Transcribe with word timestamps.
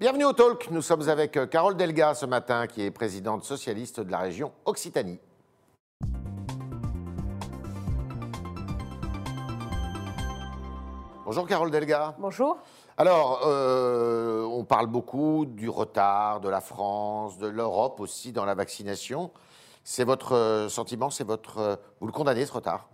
Bienvenue 0.00 0.24
au 0.24 0.32
Talk. 0.32 0.72
Nous 0.72 0.82
sommes 0.82 1.08
avec 1.08 1.36
euh, 1.36 1.46
Carole 1.46 1.76
Delga 1.76 2.14
ce 2.14 2.26
matin, 2.26 2.66
qui 2.66 2.82
est 2.82 2.90
présidente 2.90 3.44
socialiste 3.44 4.00
de 4.00 4.10
la 4.10 4.18
région 4.18 4.50
Occitanie. 4.64 5.20
Bonjour 11.24 11.46
Carole 11.46 11.70
Delga. 11.70 12.16
Bonjour. 12.18 12.58
Alors, 12.96 13.42
euh, 13.46 14.42
on 14.42 14.64
parle 14.64 14.88
beaucoup 14.88 15.46
du 15.46 15.68
retard 15.68 16.40
de 16.40 16.48
la 16.48 16.60
France, 16.60 17.38
de 17.38 17.46
l'Europe 17.46 18.00
aussi 18.00 18.32
dans 18.32 18.44
la 18.44 18.56
vaccination. 18.56 19.30
C'est 19.84 20.04
votre 20.04 20.34
euh, 20.34 20.68
sentiment, 20.68 21.10
c'est 21.10 21.24
votre, 21.24 21.78
vous 22.00 22.08
le 22.08 22.12
condamnez 22.12 22.44
ce 22.46 22.52
retard? 22.52 22.88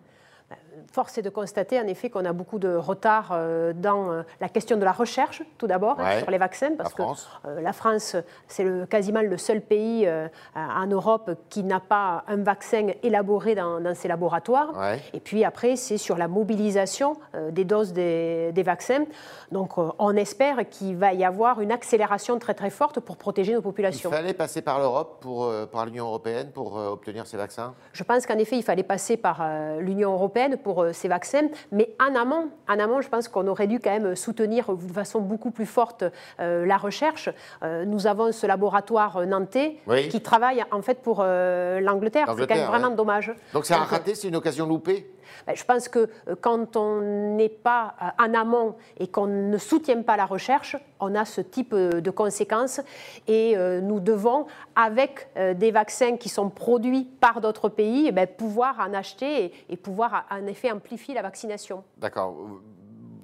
Force 0.93 1.19
est 1.19 1.23
de 1.23 1.31
constater 1.31 1.79
en 1.81 1.87
effet 1.87 2.11
qu'on 2.11 2.25
a 2.25 2.33
beaucoup 2.33 2.59
de 2.59 2.75
retard 2.75 3.31
euh, 3.33 3.73
dans 3.73 4.11
euh, 4.11 4.23
la 4.41 4.49
question 4.49 4.77
de 4.77 4.85
la 4.85 4.93
recherche, 4.93 5.43
tout 5.59 5.67
d'abord, 5.67 5.99
Ouais. 5.99 6.19
sur 6.21 6.31
les 6.31 6.39
vaccins, 6.39 6.73
parce 6.77 6.91
La 6.93 6.97
que 6.97 7.03
France. 7.03 7.29
euh, 7.47 7.61
la 7.61 7.73
France, 7.73 8.17
c'est 8.49 8.65
le- 8.65 8.87
quasiment 8.87 9.21
le 9.23 9.37
seul 9.39 9.61
pays 9.61 10.09
en 10.55 10.87
Europe 10.87 11.31
qui 11.49 11.63
n'a 11.65 11.81
pas 11.81 12.25
un 12.29 12.39
vaccin 12.43 12.89
élaboré 13.03 13.55
dans, 13.55 13.81
dans 13.81 13.95
ses 13.95 14.09
laboratoires. 14.09 14.77
Ouais. 14.79 15.01
Et 15.13 15.21
puis 15.21 15.45
après, 15.45 15.77
c'est 15.77 15.99
sur 15.99 16.17
la 16.17 16.29
mobilisation 16.29 17.15
des 17.51 17.65
doses 17.65 17.93
des, 17.93 18.53
des 18.53 18.63
vaccins. 18.63 19.05
Donc 19.53 19.73
on 19.77 20.17
espère 20.17 20.69
qu'il 20.69 20.97
va 20.97 21.13
y 21.13 21.25
avoir 21.25 21.61
une 21.61 21.73
accélération 21.73 22.39
très 22.39 22.55
très 22.55 22.71
forte 22.71 23.01
pour 23.01 23.17
protéger 23.17 23.53
nos 23.53 23.61
Il 23.61 23.63
populations. 23.63 24.11
fallait 24.11 24.35
passer 24.35 24.63
par 24.63 24.79
l'Europe, 24.79 25.19
pour, 25.21 25.51
par 25.73 25.87
l'Union 25.87 26.07
européenne, 26.07 26.51
pour 26.53 26.75
obtenir 26.77 27.27
ces 27.27 27.37
vaccins? 27.37 27.75
Je 27.93 28.03
pense 28.05 28.27
qu'en 28.27 28.39
effet, 28.39 28.57
il 28.57 28.63
fallait 28.63 28.83
passer 28.83 29.17
par 29.17 29.43
l'Union 29.79 30.13
européenne 30.13 30.57
pour 30.57 30.70
euh, 30.79 30.93
ces 30.93 31.09
vaccins, 31.09 31.49
mais 31.73 31.95
en 32.01 32.15
amont, 32.15 32.49
en 32.69 32.79
amont, 32.79 33.01
je 33.01 33.09
pense 33.09 33.29
qu'on 33.29 33.47
aurait 33.47 33.67
dû 33.67 33.81
quand 33.81 33.91
même 33.91 34.15
soutenir 34.17 34.75
de 34.75 34.93
façon 34.93 35.21
beaucoup 35.21 35.51
plus 35.51 35.67
forte 35.67 36.05
euh, 36.41 36.67
la 36.67 36.77
recherche. 36.77 37.29
Euh, 37.63 37.85
nous 37.85 38.07
avons 38.07 38.33
ce 38.33 38.47
laboratoire 38.47 39.27
nantais 39.27 39.77
Oui. 39.87 40.09
qui 40.09 40.21
travaille 40.21 40.65
en 40.71 40.83
fait 40.83 41.03
pour 41.03 41.23
l'Angleterre. 41.23 42.35
C'est 42.39 42.47
quand 42.47 42.55
même 42.55 42.67
vraiment 42.67 42.89
ouais. 42.89 42.97
dommage. 42.97 43.35
Donc 43.53 43.67
c'est 43.67 43.75
un 43.75 43.79
raté, 43.79 44.15
c'est 44.15 44.29
une 44.29 44.37
occasion 44.37 44.67
loupée? 44.67 45.11
Ben, 45.47 45.55
Je 45.55 45.65
pense 45.65 45.89
que 45.89 46.09
euh, 46.29 46.35
quand 46.41 46.77
on 46.77 47.01
n'est 47.01 47.49
pas 47.49 47.95
euh, 48.03 48.25
en 48.25 48.35
amont 48.35 48.77
et 48.99 49.07
qu'on 49.07 49.27
ne 49.27 49.59
soutient 49.59 50.03
pas 50.03 50.17
la 50.17 50.27
recherche, 50.27 50.77
on 51.01 51.15
a 51.15 51.25
ce 51.25 51.41
type 51.41 51.73
euh, 51.73 52.01
de 52.01 52.11
conséquences 52.11 52.81
et 53.27 53.57
nous 53.83 54.01
devons, 54.01 54.47
avec 54.75 55.29
des 55.37 55.71
vaccins 55.71 56.17
qui 56.17 56.29
sont 56.29 56.51
produits 56.51 57.05
par 57.05 57.41
d'autres 57.41 57.69
pays, 57.69 58.07
eh 58.09 58.13
ben, 58.13 58.27
pouvoir 58.27 58.79
en 58.81 58.93
acheter 58.95 59.53
et, 59.69 59.77
pouvoir 59.77 60.25
en 60.31 60.47
effet 60.47 60.71
amplifier 60.71 61.15
la 61.15 61.23
vaccination. 61.23 61.85
D'accord. 61.99 62.35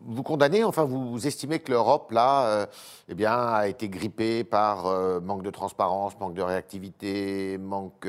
Vous 0.06 0.22
condamnez, 0.22 0.64
enfin, 0.64 0.84
vous, 0.84 1.26
estimez 1.26 1.58
que 1.58 1.72
l'Europe, 1.72 2.10
là, 2.12 2.66
eh 3.08 3.14
bien, 3.14 3.32
a 3.32 3.68
été 3.68 3.88
grippée 3.88 4.44
par 4.44 4.86
manque 5.20 5.42
de 5.42 5.50
transparence, 5.50 6.18
manque 6.20 6.34
de 6.34 6.42
réactivité, 6.42 7.58
manque 7.58 8.08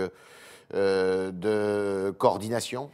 de 0.73 2.11
coordination? 2.17 2.89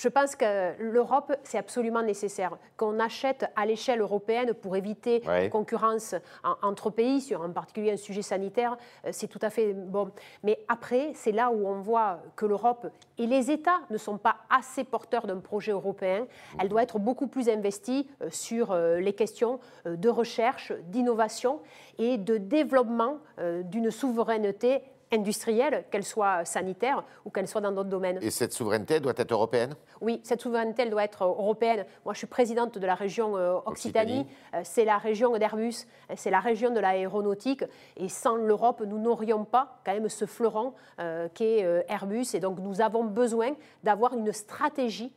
Je 0.00 0.08
pense 0.08 0.34
que 0.34 0.72
l'Europe, 0.80 1.30
c'est 1.42 1.58
absolument 1.58 2.00
nécessaire. 2.00 2.56
Qu'on 2.78 2.98
achète 3.00 3.44
à 3.54 3.66
l'échelle 3.66 4.00
européenne 4.00 4.54
pour 4.54 4.74
éviter 4.74 5.22
Ouais. 5.28 5.44
une 5.44 5.50
concurrence 5.50 6.14
en- 6.42 6.56
entre 6.66 6.88
pays, 6.88 7.20
sur 7.20 7.42
en 7.42 7.50
particulier 7.50 7.92
un 7.92 7.98
sujet 7.98 8.22
sanitaire, 8.22 8.78
euh, 9.04 9.10
c'est 9.12 9.26
tout 9.26 9.38
à 9.42 9.50
fait 9.50 9.74
bon. 9.74 10.10
Mais 10.42 10.58
après, 10.68 11.10
c'est 11.14 11.32
là 11.32 11.50
où 11.50 11.68
on 11.68 11.80
voit 11.82 12.20
que 12.34 12.46
l'Europe 12.46 12.86
et 13.18 13.26
les 13.26 13.50
États 13.50 13.80
ne 13.90 13.98
sont 13.98 14.16
pas 14.16 14.36
assez 14.48 14.84
porteurs 14.84 15.26
d'un 15.26 15.36
projet 15.40 15.72
européen. 15.72 16.26
Elle 16.58 16.70
doit 16.70 16.82
être 16.82 16.98
beaucoup 16.98 17.26
plus 17.26 17.50
investie 17.50 18.08
euh, 18.22 18.30
sur 18.30 18.72
euh, 18.72 19.00
les 19.00 19.12
questions 19.12 19.60
de 19.84 20.08
recherche, 20.08 20.72
d'innovation 20.84 21.60
et 21.98 22.16
de 22.16 22.38
développement 22.38 23.18
d'une 23.64 23.90
souveraineté 23.90 24.82
industrielle, 25.12 25.84
qu'elle 25.90 26.04
soit 26.04 26.44
sanitaire 26.44 27.04
ou 27.24 27.30
qu'elle 27.30 27.48
soit 27.48 27.60
dans 27.60 27.72
d'autres 27.72 27.88
domaines. 27.88 28.18
Et 28.22 28.30
cette 28.30 28.52
souveraineté 28.52 29.00
doit 29.00 29.14
être 29.16 29.32
européenne? 29.32 29.74
Oui, 30.00 30.20
cette 30.22 30.40
souveraineté, 30.40 30.82
elle 30.82 30.90
doit 30.90 31.04
être 31.04 31.24
européenne. 31.24 31.84
Moi, 32.04 32.14
je 32.14 32.18
suis 32.18 32.26
présidente 32.26 32.78
de 32.78 32.86
la 32.86 32.94
région 32.94 33.36
euh, 33.36 33.54
Occitanie. 33.66 34.20
Occitanie. 34.20 34.26
Euh, 34.54 34.60
c'est 34.64 34.84
la 34.84 34.98
région 34.98 35.36
d'Airbus, 35.36 35.86
euh, 36.10 36.14
c'est 36.16 36.30
la 36.30 36.40
région 36.40 36.70
de 36.70 36.80
l'aéronautique. 36.80 37.64
Et 37.96 38.08
sans 38.08 38.36
l'Europe, 38.36 38.82
nous 38.86 38.98
n'aurions 38.98 39.44
pas 39.44 39.80
quand 39.84 39.92
même 39.92 40.08
ce 40.08 40.26
fleuron 40.26 40.74
euh, 41.00 41.28
qu'est 41.34 41.60
Airbus. 41.88 42.34
Et 42.34 42.40
donc, 42.40 42.58
nous 42.60 42.80
avons 42.80 43.04
besoin 43.04 43.50
d'avoir 43.82 44.14
une 44.14 44.32
stratégie 44.32 45.12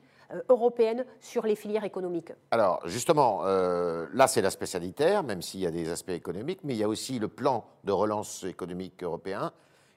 européenne 0.50 1.06
sur 1.20 1.46
les 1.46 1.56
filières 1.56 1.84
économiques. 1.84 2.32
Alors, 2.50 2.82
justement, 2.86 3.42
euh, 3.44 4.08
là, 4.14 4.28
c'est 4.28 4.42
l'aspect 4.42 4.66
sanitaire, 4.66 5.22
même 5.22 5.44
s'il 5.44 5.59
y 5.59 5.68
a 5.68 5.72
des 5.72 5.92
aspects 5.92 6.09
économiques, 6.09 6.62
mais 6.64 6.74
il 6.74 6.80
y 6.80 6.84
a 6.84 6.88
aussi 6.88 7.20
le 7.20 7.28
plan 7.28 7.66
de 7.84 7.92
relance 7.92 8.44
économique 8.44 9.03
européen 9.03 9.52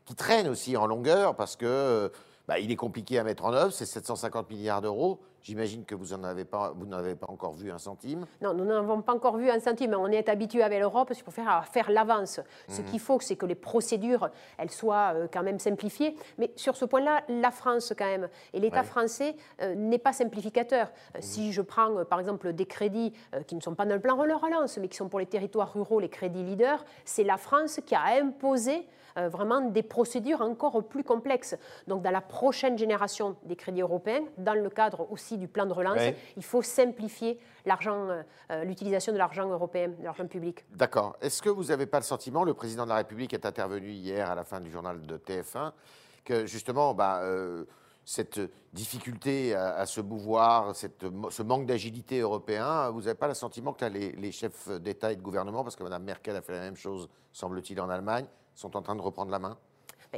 qui 0.06 0.14
traîne 0.14 0.48
aussi 0.48 0.76
en 0.76 0.86
longueur 0.86 1.34
parce 1.36 1.56
que 1.56 1.66
euh, 1.66 2.08
bah, 2.48 2.58
il 2.58 2.70
est 2.70 2.76
compliqué 2.76 3.18
à 3.18 3.24
mettre 3.24 3.44
en 3.44 3.52
œuvre. 3.52 3.72
C'est 3.72 3.84
750 3.84 4.48
milliards 4.48 4.80
d'euros. 4.80 5.20
J'imagine 5.46 5.84
que 5.84 5.94
vous 5.94 6.06
n'en 6.06 6.24
avez 6.24 6.44
pas, 6.44 6.72
vous 6.74 6.86
pas 6.86 7.28
encore 7.28 7.52
vu 7.52 7.70
un 7.70 7.78
centime. 7.78 8.26
Non, 8.42 8.52
nous 8.52 8.64
n'avons 8.64 9.00
pas 9.00 9.14
encore 9.14 9.36
vu 9.36 9.48
un 9.48 9.60
centime. 9.60 9.94
On 9.96 10.08
est 10.08 10.28
habitué 10.28 10.60
avec 10.64 10.80
l'Europe 10.80 11.12
pour 11.22 11.32
faire, 11.32 11.64
faire 11.68 11.88
l'avance. 11.88 12.40
Ce 12.66 12.80
qu'il 12.80 12.98
faut, 12.98 13.20
c'est 13.20 13.36
que 13.36 13.46
les 13.46 13.54
procédures, 13.54 14.28
elles 14.58 14.72
soient 14.72 15.12
euh, 15.14 15.28
quand 15.32 15.44
même 15.44 15.60
simplifiées. 15.60 16.16
Mais 16.38 16.50
sur 16.56 16.74
ce 16.76 16.84
point-là, 16.84 17.22
la 17.28 17.52
France, 17.52 17.92
quand 17.96 18.06
même, 18.06 18.28
et 18.54 18.58
l'État 18.58 18.80
Ouais. 18.80 18.82
français 18.82 19.36
euh, 19.62 19.76
n'est 19.76 19.98
pas 20.00 20.12
simplificateur. 20.12 20.90
Euh, 21.14 21.18
Si 21.20 21.52
je 21.52 21.62
prends, 21.62 22.04
par 22.04 22.18
exemple, 22.18 22.52
des 22.52 22.66
crédits 22.66 23.12
qui 23.46 23.54
ne 23.54 23.60
sont 23.60 23.76
pas 23.76 23.86
dans 23.86 23.94
le 23.94 24.00
plan 24.00 24.16
relance, 24.16 24.78
mais 24.78 24.88
qui 24.88 24.96
sont 24.96 25.08
pour 25.08 25.20
les 25.20 25.26
territoires 25.26 25.72
ruraux, 25.72 26.00
les 26.00 26.08
crédits 26.08 26.42
leaders, 26.42 26.84
c'est 27.04 27.22
la 27.22 27.36
France 27.36 27.78
qui 27.86 27.94
a 27.94 28.02
imposé 28.20 28.84
euh, 29.18 29.28
vraiment 29.30 29.62
des 29.62 29.82
procédures 29.82 30.42
encore 30.42 30.82
plus 30.84 31.02
complexes. 31.02 31.56
Donc, 31.86 32.02
dans 32.02 32.10
la 32.10 32.20
prochaine 32.20 32.76
génération 32.76 33.36
des 33.44 33.56
crédits 33.56 33.80
européens, 33.80 34.22
dans 34.36 34.52
le 34.54 34.68
cadre 34.68 35.10
aussi 35.10 35.35
du 35.36 35.48
plan 35.48 35.66
de 35.66 35.72
relance, 35.72 36.00
il 36.36 36.44
faut 36.44 36.62
simplifier 36.62 37.38
l'argent, 37.64 38.08
euh, 38.08 38.22
euh, 38.50 38.64
l'utilisation 38.64 39.12
de 39.12 39.18
l'argent 39.18 39.48
européen, 39.48 39.88
de 39.88 40.02
l'argent 40.02 40.26
public. 40.26 40.64
D'accord. 40.70 41.16
Est-ce 41.20 41.42
que 41.42 41.48
vous 41.48 41.64
n'avez 41.64 41.86
pas 41.86 41.98
le 41.98 42.04
sentiment, 42.04 42.44
le 42.44 42.54
président 42.54 42.84
de 42.84 42.90
la 42.90 42.96
République 42.96 43.32
est 43.32 43.46
intervenu 43.46 43.90
hier 43.90 44.30
à 44.30 44.34
la 44.34 44.44
fin 44.44 44.60
du 44.60 44.70
journal 44.70 45.02
de 45.02 45.16
TF1, 45.18 45.72
que 46.24 46.46
justement, 46.46 46.94
bah, 46.94 47.20
euh, 47.22 47.64
cette 48.04 48.40
difficulté 48.72 49.54
à, 49.54 49.76
à 49.76 49.86
se 49.86 50.00
mouvoir, 50.00 50.74
cette, 50.76 51.04
ce 51.30 51.42
manque 51.42 51.66
d'agilité 51.66 52.20
européen, 52.20 52.90
vous 52.90 53.02
n'avez 53.02 53.14
pas 53.14 53.28
le 53.28 53.34
sentiment 53.34 53.72
que 53.72 53.84
là, 53.84 53.88
les, 53.88 54.12
les 54.12 54.32
chefs 54.32 54.68
d'État 54.80 55.12
et 55.12 55.16
de 55.16 55.22
gouvernement, 55.22 55.62
parce 55.64 55.76
que 55.76 55.82
Mme 55.82 56.04
Merkel 56.04 56.36
a 56.36 56.42
fait 56.42 56.52
la 56.52 56.60
même 56.60 56.76
chose, 56.76 57.08
semble-t-il, 57.32 57.80
en 57.80 57.88
Allemagne, 57.90 58.26
sont 58.54 58.76
en 58.76 58.82
train 58.82 58.94
de 58.94 59.02
reprendre 59.02 59.30
la 59.30 59.38
main? 59.38 59.58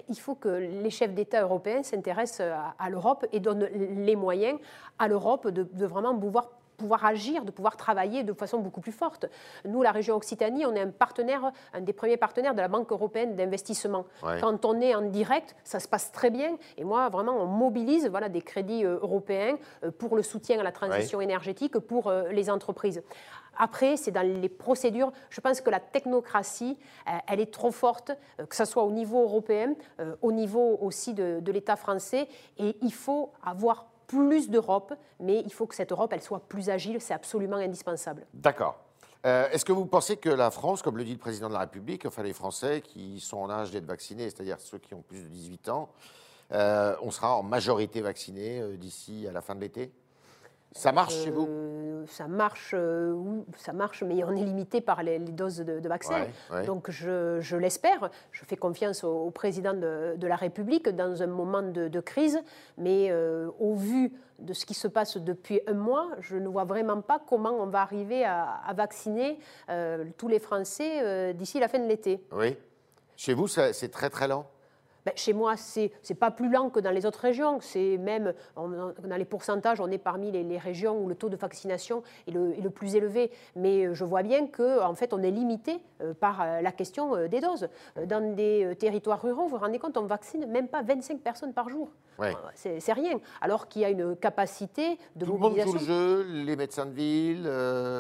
Il 0.09 0.19
faut 0.19 0.34
que 0.34 0.49
les 0.49 0.91
chefs 0.91 1.15
d'État 1.15 1.43
européens 1.43 1.82
s'intéressent 1.82 2.41
à, 2.41 2.75
à 2.78 2.91
l'Europe 2.91 3.26
et 3.32 3.41
donnent 3.41 3.69
les 3.72 4.16
moyens 4.16 4.59
à 4.99 5.09
l'Europe 5.09 5.49
de, 5.49 5.62
de 5.62 5.87
vraiment 5.87 6.16
pouvoir 6.16 6.50
pouvoir 6.78 7.04
agir, 7.04 7.44
de 7.44 7.50
pouvoir 7.50 7.76
travailler 7.76 8.22
de 8.22 8.32
façon 8.32 8.60
beaucoup 8.60 8.81
plus 8.81 8.93
forte. 8.93 9.26
Nous, 9.65 9.82
la 9.82 9.91
région 9.91 10.15
Occitanie, 10.15 10.65
on 10.65 10.75
est 10.76 10.81
un 10.81 10.91
partenaire, 10.91 11.50
un 11.75 11.81
des 11.81 11.93
premiers 11.93 12.16
partenaires 12.16 12.54
de 12.54 12.60
la 12.60 12.69
Banque 12.69 12.93
européenne 12.93 13.34
d'investissement. 13.34 14.06
Ouais. 14.22 14.38
Quand 14.41 14.65
on 14.65 14.81
est 14.81 14.94
en 14.94 15.03
direct, 15.03 15.56
ça 15.65 15.81
se 15.81 15.88
passe 15.88 16.12
très 16.12 16.31
bien. 16.31 16.56
Et 16.76 16.84
moi, 16.84 17.09
vraiment, 17.09 17.32
on 17.32 17.47
mobilise 17.47 18.09
voilà, 18.09 18.28
des 18.28 18.43
crédits 18.43 18.84
euh, 18.84 19.00
européens 19.03 19.56
euh, 19.82 19.91
pour 19.91 20.15
le 20.15 20.22
soutien 20.22 20.60
à 20.60 20.62
la 20.62 20.70
transition 20.70 21.20
énergétique 21.20 21.81
pour 21.81 22.06
euh, 22.06 22.28
les 22.31 22.49
entreprises. 22.49 23.03
Après, 23.58 23.96
c'est 23.96 24.12
dans 24.12 24.22
les 24.22 24.48
procédures. 24.48 25.12
Je 25.30 25.41
pense 25.41 25.60
que 25.60 25.69
la 25.69 25.80
technocratie, 25.80 26.78
euh, 27.08 27.10
elle 27.26 27.41
est 27.41 27.52
trop 27.52 27.72
forte, 27.72 28.12
euh, 28.41 28.46
que 28.46 28.56
ce 28.56 28.64
soit 28.64 28.84
au 28.84 28.92
niveau 28.92 29.22
européen, 29.22 29.74
euh, 30.00 30.14
au 30.22 30.32
niveau 30.32 30.78
aussi 30.80 31.12
de, 31.12 31.42
l'État 31.50 31.76
français. 31.76 32.28
Et 32.58 32.76
il 32.82 32.92
faut 32.92 33.32
avoir 33.42 33.86
plus 34.06 34.48
d'Europe, 34.48 34.94
mais 35.19 35.41
il 35.41 35.52
faut 35.52 35.66
que 35.66 35.74
cette 35.74 35.92
Europe, 35.92 36.12
elle 36.12 36.22
soit 36.22 36.41
plus 36.41 36.70
agile. 36.70 37.00
C'est 37.00 37.14
absolument 37.14 37.56
indispensable. 37.56 38.26
D'accord. 38.32 38.78
Est-ce 39.24 39.64
que 39.64 39.72
vous 39.72 39.84
pensez 39.84 40.16
que 40.16 40.30
la 40.30 40.50
France, 40.50 40.80
comme 40.80 40.96
le 40.96 41.04
dit 41.04 41.12
le 41.12 41.19
président 41.19 41.48
de 41.48 41.52
la 41.52 41.58
République, 41.60 42.06
enfin 42.06 42.22
les 42.22 42.32
Français 42.32 42.81
qui 42.81 43.20
sont 43.20 43.37
en 43.37 43.50
âge 43.50 43.70
d'être 43.70 43.84
vaccinés, 43.84 44.31
c'est-à-dire 44.31 44.58
ceux 44.58 44.78
qui 44.78 44.94
ont 44.94 45.02
plus 45.02 45.22
de 45.22 45.28
18 45.28 45.69
ans, 45.69 45.90
on 46.50 47.11
sera 47.11 47.37
en 47.37 47.43
majorité 47.43 48.00
vaccinés 48.00 48.62
d'ici 48.78 49.26
à 49.28 49.32
la 49.32 49.43
fin 49.43 49.54
de 49.54 49.61
l'été? 49.61 49.93
Ça 50.78 50.92
marche 50.92 51.14
chez 51.25 51.30
vous 51.30 51.46
Euh, 51.48 52.04
Ça 52.06 52.26
marche, 52.28 52.70
euh, 52.75 53.42
ça 53.56 53.72
marche, 53.72 54.02
mais 54.02 54.22
on 54.25 54.30
est 54.34 54.44
limité 54.44 54.80
par 54.80 55.02
les, 55.02 55.19
les 55.19 55.32
doses 55.32 55.58
de, 55.58 55.80
de 55.80 55.88
vaccins. 55.88 56.22
Ouais, 56.22 56.30
ouais. 56.52 56.64
Donc 56.64 56.90
je, 56.90 57.38
je 57.40 57.56
l'espère. 57.56 58.10
Je 58.32 58.44
fais 58.44 58.56
confiance 58.56 59.02
au, 59.04 59.14
au 59.26 59.30
président 59.30 59.75
de, 59.75 60.14
de 60.16 60.26
la 60.26 60.36
République 60.36 60.88
dans 60.88 61.22
un 61.22 61.26
moment 61.26 61.62
de, 61.62 61.88
de 61.88 62.00
crise, 62.00 62.38
mais 62.78 63.08
euh, 63.10 63.50
au 63.58 63.75
vu 63.75 64.12
de 64.38 64.52
ce 64.54 64.64
qui 64.64 64.75
se 64.75 64.86
passe 64.88 65.16
depuis 65.16 65.60
un 65.66 65.75
mois, 65.75 66.08
je 66.20 66.36
ne 66.36 66.48
vois 66.48 66.64
vraiment 66.64 67.00
pas 67.02 67.19
comment 67.28 67.50
on 67.60 67.66
va 67.66 67.80
arriver 67.82 68.25
à, 68.25 68.44
à 68.66 68.72
vacciner 68.72 69.38
euh, 69.69 70.04
tous 70.16 70.28
les 70.28 70.38
Français 70.38 71.02
euh, 71.02 71.32
d'ici 71.32 71.58
la 71.58 71.69
fin 71.69 71.80
de 71.80 71.88
l'été. 71.88 72.22
Oui. 72.32 72.56
Chez 73.16 73.34
vous, 73.34 73.48
c'est 73.48 73.88
très 73.90 74.10
très 74.10 74.28
lent 74.28 74.46
ben, 75.05 75.12
chez 75.17 75.33
moi, 75.33 75.56
c'est 75.56 75.93
n'est 76.09 76.17
pas 76.17 76.31
plus 76.31 76.50
lent 76.50 76.71
que 76.71 76.81
dans 76.81 76.91
les 76.91 77.06
autres 77.06 77.21
régions. 77.21 77.59
C'est 77.61 77.97
même, 77.99 78.35
dans 78.56 79.17
les 79.17 79.25
pourcentages, 79.25 79.81
on 79.81 79.91
est 79.91 79.99
parmi 79.99 80.31
les, 80.31 80.59
régions 80.59 81.00
où 81.00 81.09
le 81.09 81.15
taux 81.15 81.29
de 81.29 81.37
vaccination 81.37 82.03
est 82.27 82.33
le, 82.33 82.71
plus 82.71 82.97
élevé. 82.97 83.31
Mais 83.56 83.87
euh, 83.87 83.95
je 83.95 84.05
vois 84.05 84.23
bien 84.23 84.47
qu'en 84.47 84.91
en 84.91 84.95
fait, 84.95 85.12
on 85.12 85.23
est 85.23 85.31
limité 85.31 85.81
euh, 86.03 86.15
par 86.15 86.41
euh, 86.41 86.61
la 86.61 86.73
question 86.73 87.29
des 87.29 87.41
doses. 87.41 87.69
Dans 88.06 88.35
des 88.35 88.75
territoires 88.79 89.23
ruraux, 89.23 89.45
vous 89.45 89.49
vous 89.50 89.56
rendez 89.59 89.79
compte, 89.79 89.97
on 89.97 90.06
vaccine 90.06 90.47
même 90.47 90.69
pas 90.69 90.83
25 90.83 91.21
personnes 91.21 91.53
par 91.53 91.69
jour. 91.69 91.91
C'est 92.55 92.93
rien. 92.93 93.21
Alors 93.41 93.69
qu'il 93.69 93.83
y 93.83 93.85
a 93.85 93.91
une 93.91 94.17
capacité 94.17 94.99
de 95.15 95.25
tout 95.25 95.37
mobilisation. 95.37 95.79
Tout 95.79 95.87
le 95.87 95.93
monde 95.93 96.25
joue 96.25 96.27
le 96.27 96.35
jeu, 96.35 96.45
les 96.45 96.56
médecins 96.56 96.87
de 96.87 96.91
ville. 96.91 97.50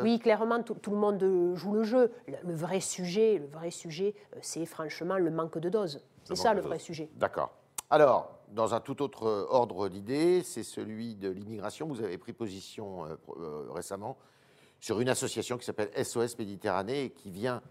Oui, 0.02 0.18
clairement, 0.18 0.62
tout, 0.62 0.74
tout, 0.74 0.90
le 0.90 0.96
monde 0.96 1.54
joue 1.54 1.72
le 1.72 1.84
jeu. 1.84 2.10
Le, 2.26 2.54
vrai 2.54 2.80
sujet, 2.80 3.38
le 3.38 3.46
vrai 3.46 3.70
sujet, 3.70 4.14
c'est 4.40 4.66
franchement 4.66 5.16
le 5.16 5.30
manque 5.30 5.58
de 5.58 5.68
doses. 5.68 6.02
C'est 6.28 6.42
ça 6.42 6.54
le 6.54 6.60
vrai 6.60 6.78
sujet. 6.78 7.08
D'accord. 7.16 7.52
Alors, 7.90 8.38
dans 8.50 8.74
un 8.74 8.80
tout 8.80 9.02
autre 9.02 9.26
euh, 9.26 9.46
ordre 9.48 9.88
d'idées, 9.88 10.42
c'est 10.42 10.62
celui 10.62 11.14
de 11.14 11.28
l'immigration. 11.30 11.86
Vous 11.86 12.02
avez 12.02 12.18
pris 12.18 12.32
position 12.32 13.06
euh, 13.06 13.16
euh, 13.38 13.66
récemment 13.70 14.16
sur 14.80 15.00
une 15.00 15.08
association 15.08 15.58
qui 15.58 15.64
s'appelle 15.64 15.90
SOS 16.04 16.38
Méditerranée 16.38 17.04
et 17.04 17.10
qui 17.10 17.30
vient 17.30 17.62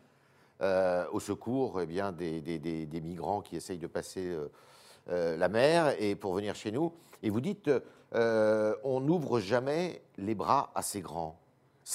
au 1.12 1.19
secours 1.19 1.81
eh 1.81 1.86
bien, 1.86 2.12
des, 2.12 2.42
des, 2.42 3.01
migrants 3.01 3.42
qui 3.42 3.56
essayent 3.56 3.77
de 3.77 3.86
passer 3.86 4.36
la 5.06 5.48
mer 5.50 5.95
et 6.01 6.15
pour 6.15 6.33
venir 6.33 6.56
chez 6.56 6.71
nous. 6.71 6.92
Et 7.21 7.30
vous 7.30 7.39
dites, 7.39 7.69
on 8.12 9.00
n'ouvre 9.00 9.39
jamais 9.39 10.01
les 10.18 10.33
bras 10.33 10.71
assez 10.74 11.00
grands. 11.00 11.39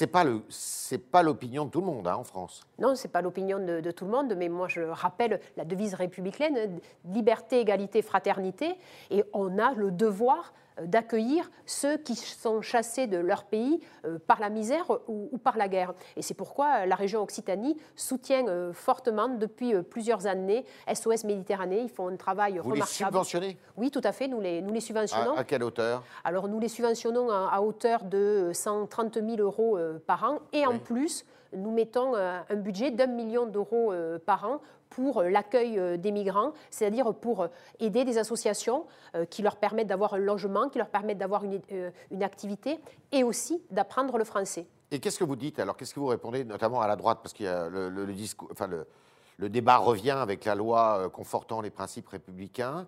Le, 0.01 0.43
c'est 0.49 0.99
pas 0.99 1.23
l'opinion 1.23 1.67
de 1.67 1.71
tout 1.71 1.81
le 1.81 1.87
monde 1.87 2.09
hein, 2.09 2.17
en 2.17 2.25
France. 2.25 2.63
Non, 2.79 2.95
c'est 2.95 3.09
pas 3.09 3.21
l'opinion 3.21 3.59
de, 3.59 3.91
tout 3.91 4.07
le 4.07 4.11
monde, 4.11 4.35
mais 4.37 4.49
moi 4.49 4.67
je 4.67 4.81
rappelle 4.81 5.39
la 5.57 5.65
devise 5.65 5.95
républicaine 5.95 6.81
liberté, 7.05 7.61
égalité, 7.61 8.01
fraternité, 8.01 8.75
et 9.11 9.23
on 9.35 9.59
a 9.59 9.75
le 9.75 9.91
devoir 9.91 10.55
d'accueillir 10.81 11.51
ceux 11.67 11.97
qui 11.97 12.17
sont 12.17 12.63
chassés 12.63 13.07
de 13.07 13.19
leur 13.19 13.45
pays 13.45 13.81
euh, 14.05 14.19
par 14.27 14.41
la 14.41 14.51
misère 14.51 14.91
ou, 15.09 15.39
par 15.39 15.57
la 15.57 15.69
guerre. 15.69 15.93
Et 16.17 16.23
c'est 16.23 16.35
pourquoi 16.35 16.87
la 16.87 16.95
région 16.95 17.23
Occitanie 17.23 17.77
soutient 17.97 18.47
euh, 18.49 18.73
fortement 18.73 19.29
depuis 19.29 19.75
plusieurs 19.83 20.27
années 20.27 20.65
SOS 20.93 21.25
Méditerranée. 21.25 21.81
Ils 21.83 21.89
font 21.89 22.09
un 22.09 22.17
travail 22.17 22.59
Vous 22.59 22.71
remarquable. 22.71 22.81
les 22.81 22.87
subventionnez? 22.87 23.59
Oui, 23.77 23.91
tout 23.91 24.01
à 24.05 24.13
fait. 24.13 24.29
Nous 24.29 24.41
les, 24.41 24.63
nous 24.63 24.73
les 24.73 24.81
subventionnons. 24.81 25.37
À, 25.37 25.45
quelle 25.45 25.63
hauteur? 25.63 26.03
Alors 26.25 26.49
nous 26.49 26.59
les 26.59 26.69
subventionnons 26.69 27.31
à, 27.31 27.61
hauteur 27.61 28.05
de 28.05 28.51
130 28.53 29.15
000 29.15 29.37
euros 29.39 29.79
par 30.07 30.25
an. 30.25 30.39
Et 30.53 30.67
en 30.67 30.79
plus, 30.79 31.25
nous 31.55 31.71
mettons 31.71 32.15
un 32.15 32.57
budget 32.57 32.91
d'un 32.91 33.07
million 33.07 33.47
d'euros 33.47 33.93
par 34.27 34.45
an 34.45 34.61
pour 34.95 35.19
euh, 35.19 35.29
l'accueil 35.29 35.79
euh, 35.79 35.97
des 35.97 36.13
migrants, 36.13 36.53
c'est-à-dire 36.71 37.15
pour 37.15 37.43
euh, 37.43 37.49
aider 37.81 38.05
des 38.05 38.19
associations 38.19 38.87
qui 39.29 39.43
leur 39.43 39.57
permettent 39.57 39.89
d'avoir 39.89 40.15
un 40.15 40.19
logement, 40.19 40.71
qui 40.71 40.79
leur 40.79 40.89
permettent 40.89 41.19
d'avoir 41.19 41.45
une, 41.45 42.23
activité 42.23 42.81
et 43.11 43.25
aussi 43.25 43.63
d'apprendre 43.71 44.17
le 44.17 44.25
français. 44.25 44.67
Et 44.91 45.01
qu'est-ce 45.01 45.19
que 45.19 45.25
vous 45.25 45.37
dites 45.37 45.59
alors 45.59 45.77
Qu'est-ce 45.77 45.93
que 45.93 46.01
vous 46.01 46.07
répondez, 46.07 46.45
notamment 46.45 46.81
à 46.81 46.87
la 46.87 46.97
droite 46.97 47.19
Parce 47.23 47.35
le, 47.39 48.07
discours, 48.07 48.49
enfin 48.51 48.69
le, 48.69 49.49
débat 49.51 49.77
revient 49.77 50.13
avec 50.13 50.47
la 50.47 50.55
loi 50.55 51.11
confortant 51.11 51.61
les 51.61 51.71
principes 51.71 52.09
républicains. 52.09 52.87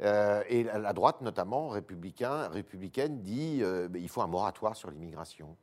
et 0.00 0.64
la, 0.64 0.92
droite, 0.92 1.22
notamment 1.22 1.68
républicain, 1.68 2.48
républicaine, 2.48 3.22
dit 3.22 3.62
qu'il 3.94 4.08
faut 4.10 4.20
un 4.20 4.26
moratoire 4.26 4.76
sur 4.76 4.90
l'immigration. 4.90 5.56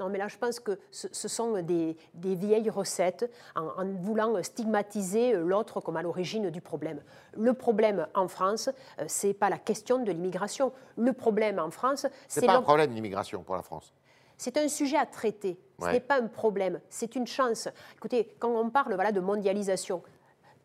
Non, 0.00 0.08
mais 0.08 0.18
là, 0.18 0.26
je 0.26 0.36
pense 0.36 0.58
que 0.58 0.78
ce, 0.90 1.28
sont 1.28 1.62
des, 1.62 1.96
vieilles 2.14 2.70
recettes 2.70 3.30
en, 3.54 3.86
voulant 4.00 4.42
stigmatiser 4.42 5.34
l'autre 5.34 5.80
comme 5.80 5.96
à 5.96 6.02
l'origine 6.02 6.50
du 6.50 6.60
problème. 6.60 7.00
Le 7.36 7.54
problème 7.54 8.06
en 8.14 8.26
France, 8.26 8.70
euh, 8.98 9.04
ce 9.06 9.28
n'est 9.28 9.34
pas 9.34 9.50
la 9.50 9.58
question 9.58 9.98
de 9.98 10.10
l'immigration. 10.10 10.72
Le 10.96 11.12
problème 11.12 11.58
en 11.58 11.70
France, 11.70 12.06
c'est. 12.28 12.40
C'est 12.40 12.46
pas 12.46 12.56
un 12.56 12.62
problème 12.62 12.92
l'immigration 12.92 13.42
pour 13.42 13.54
la 13.54 13.62
France. 13.62 13.92
C'est 14.36 14.56
un 14.56 14.68
sujet 14.68 14.96
à 14.96 15.06
traiter. 15.06 15.58
Ce 15.80 15.86
n'est 15.86 16.00
pas 16.00 16.20
un 16.20 16.26
problème, 16.26 16.80
c'est 16.88 17.14
une 17.14 17.26
chance. 17.26 17.68
Écoutez, 17.96 18.34
quand 18.38 18.50
on 18.50 18.70
parle 18.70 18.94
voilà, 18.94 19.12
de 19.12 19.20
mondialisation, 19.20 20.02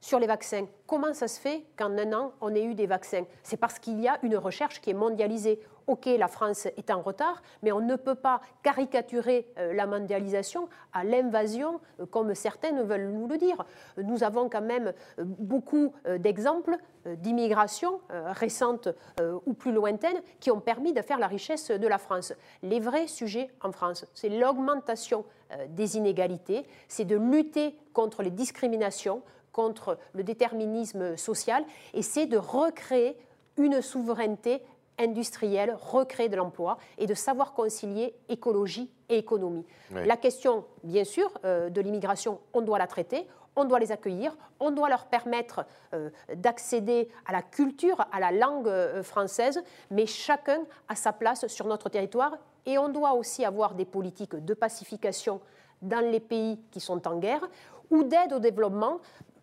sur 0.02 0.20
les 0.20 0.28
vaccins. 0.28 0.66
Comment 0.88 1.14
ça 1.14 1.28
se 1.28 1.40
fait 1.40 1.66
qu'en 1.78 1.98
un 1.98 2.14
an, 2.14 2.32
on 2.42 2.54
ait 2.56 2.64
eu 2.64 2.74
des 2.74 2.88
vaccins? 2.88 3.26
C'est 3.44 3.58
parce 3.58 3.80
qu'il 3.80 4.00
y 4.00 4.08
a 4.08 4.18
une 4.24 4.38
recherche 4.38 4.82
qui 4.82 4.92
est 4.92 4.94
mondialisée. 4.94 5.60
OK, 5.90 6.06
la 6.06 6.28
France 6.28 6.68
est 6.78 6.92
en 6.92 7.02
retard, 7.02 7.42
mais 7.64 7.72
on 7.72 7.82
ne 7.82 7.96
peut 7.96 8.14
pas 8.14 8.42
caricaturer 8.62 9.48
euh, 9.58 9.74
la 9.74 9.88
mondialisation 9.88 10.70
à 10.94 11.04
l'invasion, 11.04 11.82
euh, 12.00 12.06
comme 12.06 12.36
certaines 12.36 12.84
veulent 12.84 13.10
nous 13.10 13.28
le 13.28 13.40
dire. 13.40 13.66
Nous 13.98 14.24
avons 14.24 14.50
quand 14.50 14.62
même 14.62 14.94
euh, 15.18 15.24
beaucoup 15.24 15.92
d'exemples 16.20 16.78
d'immigration 17.06 18.02
récente 18.10 18.90
ou 19.46 19.54
plus 19.54 19.72
lointaine 19.72 20.22
qui 20.40 20.52
ont 20.52 20.60
permis 20.60 20.94
de 20.94 21.02
faire 21.02 21.18
la 21.18 21.28
richesse 21.28 21.72
de 21.72 21.88
la 21.88 21.98
France. 21.98 22.34
Les 22.62 22.80
vrais 22.80 23.08
sujets 23.08 23.50
en 23.64 23.72
France, 23.72 24.06
c'est 24.14 24.30
l'augmentation 24.30 25.24
des 25.70 25.98
inégalités, 25.98 26.66
c'est 26.88 27.06
de 27.06 27.16
lutter 27.16 27.76
contre 27.94 28.22
les 28.22 28.32
discriminations, 28.32 29.24
contre 29.54 29.98
le 30.14 30.24
déterminisme 30.24 31.16
social, 31.16 31.64
et 31.94 32.02
c'est 32.02 32.26
de 32.26 32.38
recréer 32.38 33.18
une 33.58 33.82
souveraineté 33.82 34.62
industrielle, 35.00 35.76
recréer 35.80 36.30
de 36.30 36.36
l'emploi 36.36 36.78
et 36.98 37.08
de 37.08 37.14
savoir 37.14 37.54
concilier 37.54 38.14
écologie 38.28 38.92
et 39.10 39.18
économie. 39.18 39.66
La 39.92 40.18
question, 40.18 40.66
bien 40.84 41.04
sûr, 41.04 41.32
euh, 41.46 41.70
de 41.70 41.82
l'immigration, 41.82 42.40
on 42.54 42.62
doit 42.62 42.78
la 42.78 42.88
traiter, 42.88 43.28
on 43.56 43.66
doit 43.66 43.80
les 43.80 43.92
accueillir, 43.92 44.38
on 44.60 44.72
doit 44.72 44.90
leur 44.90 45.06
permettre 45.06 45.66
euh, 45.94 46.10
d'accéder 46.36 47.10
à 47.26 47.32
la 47.32 47.42
culture, 47.42 48.06
à 48.12 48.20
la 48.20 48.32
langue 48.32 48.68
euh, 48.68 49.04
française, 49.04 49.64
mais 49.90 50.06
chacun 50.06 50.62
a 50.88 50.96
sa 50.96 51.14
place 51.14 51.48
sur 51.48 51.68
notre 51.68 51.90
territoire 51.90 52.38
et 52.66 52.78
on 52.78 52.90
doit 52.90 53.14
aussi 53.14 53.44
avoir 53.46 53.74
des 53.74 53.86
politiques 53.86 54.36
de 54.36 54.54
pacification 54.54 55.42
dans 55.82 56.06
les 56.06 56.20
pays 56.20 56.60
qui 56.72 56.80
sont 56.80 57.08
en 57.08 57.18
guerre 57.18 57.48
ou 57.90 58.04
d'aide 58.04 58.34
au 58.34 58.40
développement 58.40 59.00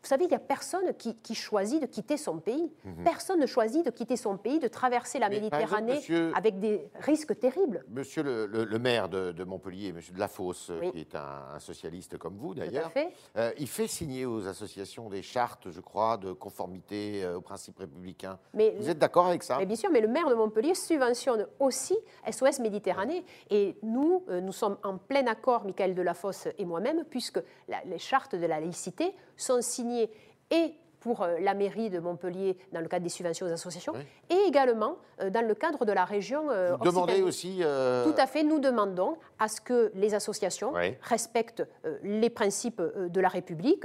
vous 0.06 0.10
savez, 0.10 0.26
il 0.26 0.28
n'y 0.28 0.34
a 0.34 0.38
personne 0.38 0.94
qui, 0.94 1.34
choisit 1.34 1.82
de 1.82 1.86
quitter 1.86 2.16
son 2.16 2.38
pays. 2.38 2.70
Mhm. 2.84 3.02
Personne 3.02 3.40
ne 3.40 3.46
choisit 3.46 3.84
de 3.84 3.90
quitter 3.90 4.16
son 4.16 4.36
pays, 4.36 4.60
de 4.60 4.68
traverser 4.68 5.18
la 5.18 5.28
Méditerranée 5.28 6.00
avec 6.32 6.60
des 6.60 6.88
risques 7.00 7.36
terribles. 7.38 7.84
Monsieur 7.88 8.22
le, 8.22 8.78
maire 8.78 9.08
de, 9.08 9.44
Montpellier, 9.44 9.92
monsieur 9.92 10.14
de 10.14 10.20
la 10.20 10.28
Fosse, 10.28 10.70
qui 10.92 11.00
est 11.00 11.16
un, 11.16 11.58
socialiste 11.58 12.18
comme 12.18 12.36
vous 12.36 12.54
d'ailleurs, 12.54 12.92
euh, 13.36 13.50
il 13.58 13.66
fait 13.66 13.88
signer 13.88 14.26
aux 14.26 14.46
associations 14.46 15.08
des 15.08 15.22
chartes, 15.22 15.70
je 15.70 15.80
crois, 15.80 16.16
de 16.16 16.32
conformité 16.32 17.24
euh, 17.24 17.38
aux 17.38 17.40
principes 17.40 17.78
républicains. 17.78 18.38
vous 18.54 18.88
êtes 18.88 18.98
d'accord 18.98 19.26
avec 19.26 19.42
ça? 19.42 19.58
Mais 19.58 19.66
Bien 19.66 19.76
sûr, 19.76 19.90
mais 19.90 20.00
le 20.00 20.08
maire 20.08 20.28
de 20.28 20.34
Montpellier 20.34 20.74
subventionne 20.74 21.46
aussi 21.58 21.96
SOS 22.30 22.60
Méditerranée. 22.60 23.24
Et 23.50 23.76
nous, 23.82 24.24
euh, 24.28 24.40
nous 24.40 24.52
sommes 24.52 24.76
en 24.84 24.98
plein 24.98 25.26
accord, 25.26 25.64
Michael 25.64 25.94
Delafosse 25.94 26.46
et 26.58 26.64
moi-même, 26.64 27.04
puisque 27.10 27.40
les 27.86 27.98
chartes 27.98 28.36
de 28.36 28.46
la 28.46 28.60
laïcité 28.60 29.14
sont 29.36 29.62
signées 29.62 30.10
et 30.50 30.74
pour 31.06 31.22
euh, 31.22 31.38
la 31.38 31.54
mairie 31.54 31.88
de 31.88 32.00
Montpellier 32.00 32.58
dans 32.72 32.80
le 32.80 32.88
cadre 32.88 33.04
des 33.04 33.08
subventions 33.08 33.46
aux 33.46 33.52
associations, 33.52 33.94
et 34.28 34.34
également 34.48 34.96
euh, 35.20 35.30
dans 35.30 35.46
le 35.46 35.54
cadre 35.54 35.84
de 35.84 35.92
la 35.92 36.04
région. 36.04 36.50
Euh, 36.50 36.74
Vous 36.76 36.84
demandez 36.84 37.22
aussi. 37.22 37.58
Tout 37.58 38.14
à 38.18 38.26
fait, 38.26 38.42
nous 38.42 38.58
demandons 38.58 39.16
à 39.38 39.46
ce 39.46 39.60
que 39.60 39.92
les 39.94 40.14
associations 40.14 40.72
respectent 41.02 41.62
les 42.02 42.28
principes 42.28 42.82
de 42.82 43.20
la 43.20 43.28
République, 43.28 43.84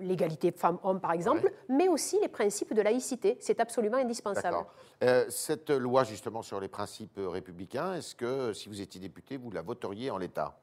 l'égalité 0.00 0.50
femmes-hommes 0.50 1.00
par 1.00 1.12
exemple, 1.12 1.52
mais 1.68 1.86
aussi 1.86 2.18
les 2.20 2.28
principes 2.28 2.74
de 2.74 2.82
laïcité. 2.82 3.36
C'est 3.40 3.60
absolument 3.60 3.98
indispensable. 3.98 4.56
cette 5.28 5.70
loi 5.70 6.02
justement 6.02 6.42
sur 6.42 6.58
les 6.58 6.68
principes 6.68 7.18
républicains, 7.18 7.94
est-ce 7.94 8.16
que 8.16 8.52
si 8.52 8.68
vous 8.68 8.80
étiez 8.80 9.00
député, 9.00 9.36
vous 9.36 9.52
la 9.52 9.62
voteriez 9.62 10.10
en 10.10 10.18
l'état? 10.18 10.58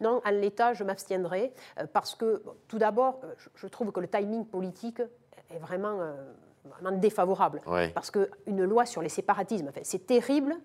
Non, 0.00 0.20
en 0.24 0.30
l'état, 0.30 0.72
je 0.72 0.84
m'abstiendrai 0.84 1.52
euh, 1.78 1.86
parce 1.92 2.14
que, 2.14 2.42
tout 2.68 2.78
d'abord, 2.78 3.20
euh, 3.24 3.34
je 3.54 3.66
trouve 3.66 3.92
que 3.92 4.00
le 4.00 4.08
timing 4.08 4.44
politique 4.44 5.00
est 5.50 5.58
vraiment, 5.58 6.00
euh, 6.00 6.14
défavorable. 6.92 7.62
Parce 7.94 8.10
qu'une 8.10 8.64
loi 8.64 8.86
sur 8.86 9.00
les 9.00 9.08
séparatismes, 9.08 9.70
c'est 9.82 10.06
terrible 10.06 10.56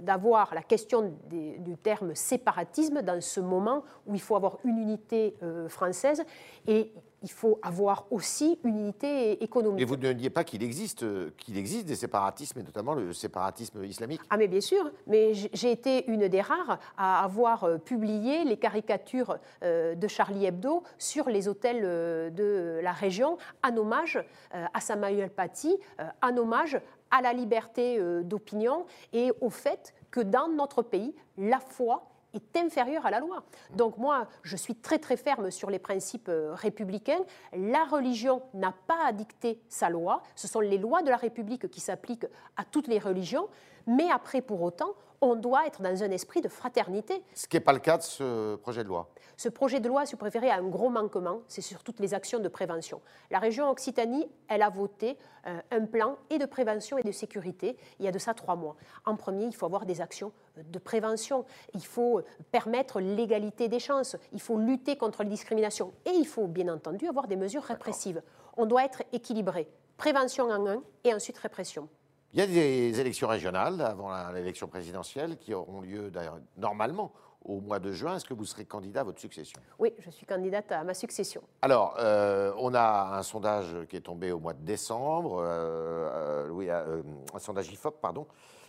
d'avoir 0.00 0.54
la 0.54 0.62
question 0.62 1.14
du 1.28 1.76
terme 1.76 2.14
séparatisme 2.14 3.02
dans 3.02 3.20
ce 3.20 3.40
moment 3.40 3.84
où 4.06 4.14
il 4.14 4.20
faut 4.20 4.36
avoir 4.36 4.58
une 4.64 4.78
unité 4.78 5.36
française 5.68 6.22
et 6.66 6.92
il 7.22 7.30
faut 7.30 7.58
avoir 7.62 8.06
aussi 8.10 8.58
une 8.62 8.78
unité 8.78 9.42
économique. 9.42 9.80
Et 9.80 9.84
vous 9.84 9.96
ne 9.96 10.12
dites 10.12 10.32
pas 10.32 10.44
qu'il 10.44 10.62
existe, 10.62 11.04
qu'il 11.36 11.56
existe 11.56 11.86
des 11.86 11.96
séparatismes, 11.96 12.60
et 12.60 12.62
notamment 12.62 12.94
le 12.94 13.12
séparatisme 13.12 13.82
islamique? 13.84 14.20
Ah 14.30 14.36
mais 14.36 14.48
bien 14.48 14.60
sûr, 14.60 14.90
mais 15.06 15.32
j'ai 15.34 15.72
été 15.72 16.08
une 16.10 16.28
des 16.28 16.40
rares 16.40 16.78
à 16.96 17.24
avoir 17.24 17.64
euh, 17.64 17.78
publié 17.78 18.44
les 18.44 18.56
caricatures 18.56 19.38
euh, 19.62 19.94
de 19.94 20.08
Charlie 20.08 20.46
Hebdo 20.46 20.82
sur 20.98 21.28
les 21.28 21.48
hôtels 21.48 21.82
euh, 21.84 22.30
de 22.30 22.80
la 22.82 22.92
région, 22.92 23.38
en 23.64 23.76
hommage 23.76 24.22
à 24.52 24.80
Samuel 24.80 25.30
Paty, 25.30 25.76
en 26.22 26.36
hommage 26.36 26.78
à 27.16 27.22
la 27.22 27.32
liberté 27.32 27.98
d'opinion 28.22 28.86
et 29.12 29.32
au 29.40 29.50
fait 29.50 29.94
que 30.10 30.20
dans 30.20 30.48
notre 30.48 30.82
pays, 30.82 31.14
la 31.38 31.60
foi 31.60 32.08
est 32.36 32.56
inférieur 32.56 33.06
à 33.06 33.10
la 33.10 33.20
loi. 33.20 33.42
Donc 33.74 33.98
moi, 33.98 34.28
je 34.42 34.56
suis 34.56 34.74
très 34.74 34.98
très 34.98 35.16
ferme 35.16 35.50
sur 35.50 35.70
les 35.70 35.78
principes 35.78 36.28
euh, 36.28 36.54
républicains. 36.54 37.20
La 37.52 37.84
religion 37.84 38.42
n'a 38.54 38.74
pas 38.86 39.06
à 39.06 39.12
dicter 39.12 39.60
sa 39.68 39.88
loi. 39.88 40.22
Ce 40.34 40.46
sont 40.46 40.60
les 40.60 40.78
lois 40.78 41.02
de 41.02 41.10
la 41.10 41.16
République 41.16 41.68
qui 41.68 41.80
s'appliquent 41.80 42.26
à 42.56 42.64
toutes 42.64 42.88
les 42.88 42.98
religions. 42.98 43.48
Mais 43.86 44.10
après, 44.10 44.42
pour 44.42 44.62
autant, 44.62 44.94
on 45.20 45.36
doit 45.36 45.66
être 45.66 45.82
dans 45.82 46.02
un 46.02 46.10
esprit 46.10 46.40
de 46.40 46.48
fraternité. 46.48 47.22
Ce 47.34 47.46
qui 47.46 47.56
n'est 47.56 47.60
pas 47.60 47.72
le 47.72 47.78
cas 47.78 47.98
de 47.98 48.02
ce 48.02 48.56
projet 48.56 48.84
de 48.84 48.88
loi. 48.88 49.08
Ce 49.36 49.48
projet 49.48 49.80
de 49.80 49.88
loi, 49.88 50.06
si 50.06 50.12
vous 50.12 50.18
préférez, 50.18 50.50
a 50.50 50.56
un 50.56 50.68
gros 50.68 50.88
manquement, 50.88 51.42
c'est 51.46 51.60
sur 51.60 51.82
toutes 51.82 52.00
les 52.00 52.14
actions 52.14 52.38
de 52.38 52.48
prévention. 52.48 53.02
La 53.30 53.38
région 53.38 53.70
Occitanie, 53.70 54.26
elle 54.48 54.62
a 54.62 54.70
voté 54.70 55.18
euh, 55.46 55.58
un 55.70 55.84
plan 55.84 56.16
et 56.30 56.38
de 56.38 56.46
prévention 56.46 56.96
et 56.96 57.02
de 57.02 57.12
sécurité 57.12 57.76
il 57.98 58.04
y 58.04 58.08
a 58.08 58.12
de 58.12 58.18
ça 58.18 58.34
trois 58.34 58.56
mois. 58.56 58.76
En 59.04 59.16
premier, 59.16 59.44
il 59.44 59.54
faut 59.54 59.66
avoir 59.66 59.84
des 59.84 60.00
actions 60.00 60.32
de 60.56 60.78
prévention, 60.78 61.44
il 61.74 61.84
faut 61.84 62.22
permettre 62.50 63.00
l'égalité 63.00 63.68
des 63.68 63.78
chances, 63.78 64.16
il 64.32 64.40
faut 64.40 64.58
lutter 64.58 64.96
contre 64.96 65.22
les 65.22 65.28
discriminations 65.28 65.92
et 66.06 66.10
il 66.10 66.26
faut 66.26 66.46
bien 66.46 66.68
entendu 66.68 67.06
avoir 67.06 67.26
des 67.26 67.36
mesures 67.36 67.62
répressives. 67.62 68.22
On 68.56 68.66
doit 68.66 68.84
être 68.84 69.02
équilibré. 69.12 69.68
Prévention 69.96 70.50
en 70.50 70.66
un 70.66 70.82
et 71.04 71.14
ensuite 71.14 71.38
répression. 71.38 71.88
Il 72.36 72.40
y 72.40 72.42
a 72.42 72.46
des 72.46 73.00
élections 73.00 73.28
régionales 73.28 73.80
avant 73.80 74.30
l'élection 74.30 74.68
présidentielle 74.68 75.38
qui 75.38 75.54
auront 75.54 75.80
lieu 75.80 76.10
d'ailleurs 76.10 76.38
normalement 76.58 77.10
au 77.42 77.62
mois 77.62 77.78
de 77.78 77.92
juin. 77.92 78.16
Est-ce 78.16 78.26
que 78.26 78.34
vous 78.34 78.44
serez 78.44 78.66
candidat 78.66 79.00
à 79.00 79.04
votre 79.04 79.20
succession? 79.20 79.58
Oui, 79.78 79.94
je 79.98 80.10
suis 80.10 80.26
candidate 80.26 80.70
à 80.70 80.84
ma 80.84 80.92
succession. 80.92 81.40
Alors, 81.62 81.96
euh, 81.98 82.52
on 82.58 82.74
a 82.74 83.16
un 83.16 83.22
sondage 83.22 83.74
qui 83.88 83.96
est 83.96 84.02
tombé 84.02 84.32
au 84.32 84.38
mois 84.38 84.52
de 84.52 84.62
décembre, 84.66 85.38
euh, 85.42 86.50
euh, 86.52 87.02
un 87.32 87.38
sondage 87.38 87.72
IFOP, 87.72 88.02
pardon. 88.02 88.26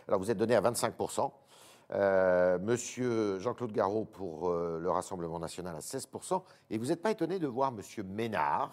Alors, 0.08 0.22
vous 0.22 0.32
êtes 0.32 0.38
donné 0.38 0.56
à 0.56 0.62
25%. 0.62 1.30
monsieur 2.62 3.38
Jean-Claude 3.40 3.74
Garot 3.74 4.06
pour 4.06 4.50
le 4.50 4.90
Rassemblement 4.90 5.40
national 5.40 5.76
à 5.76 5.80
16%. 5.80 6.42
Et 6.70 6.78
vous 6.78 6.86
n'êtes 6.86 7.02
pas 7.02 7.12
étonné 7.12 7.38
de 7.38 7.48
voir 7.48 7.74
monsieur 7.74 8.04
Ménard, 8.04 8.72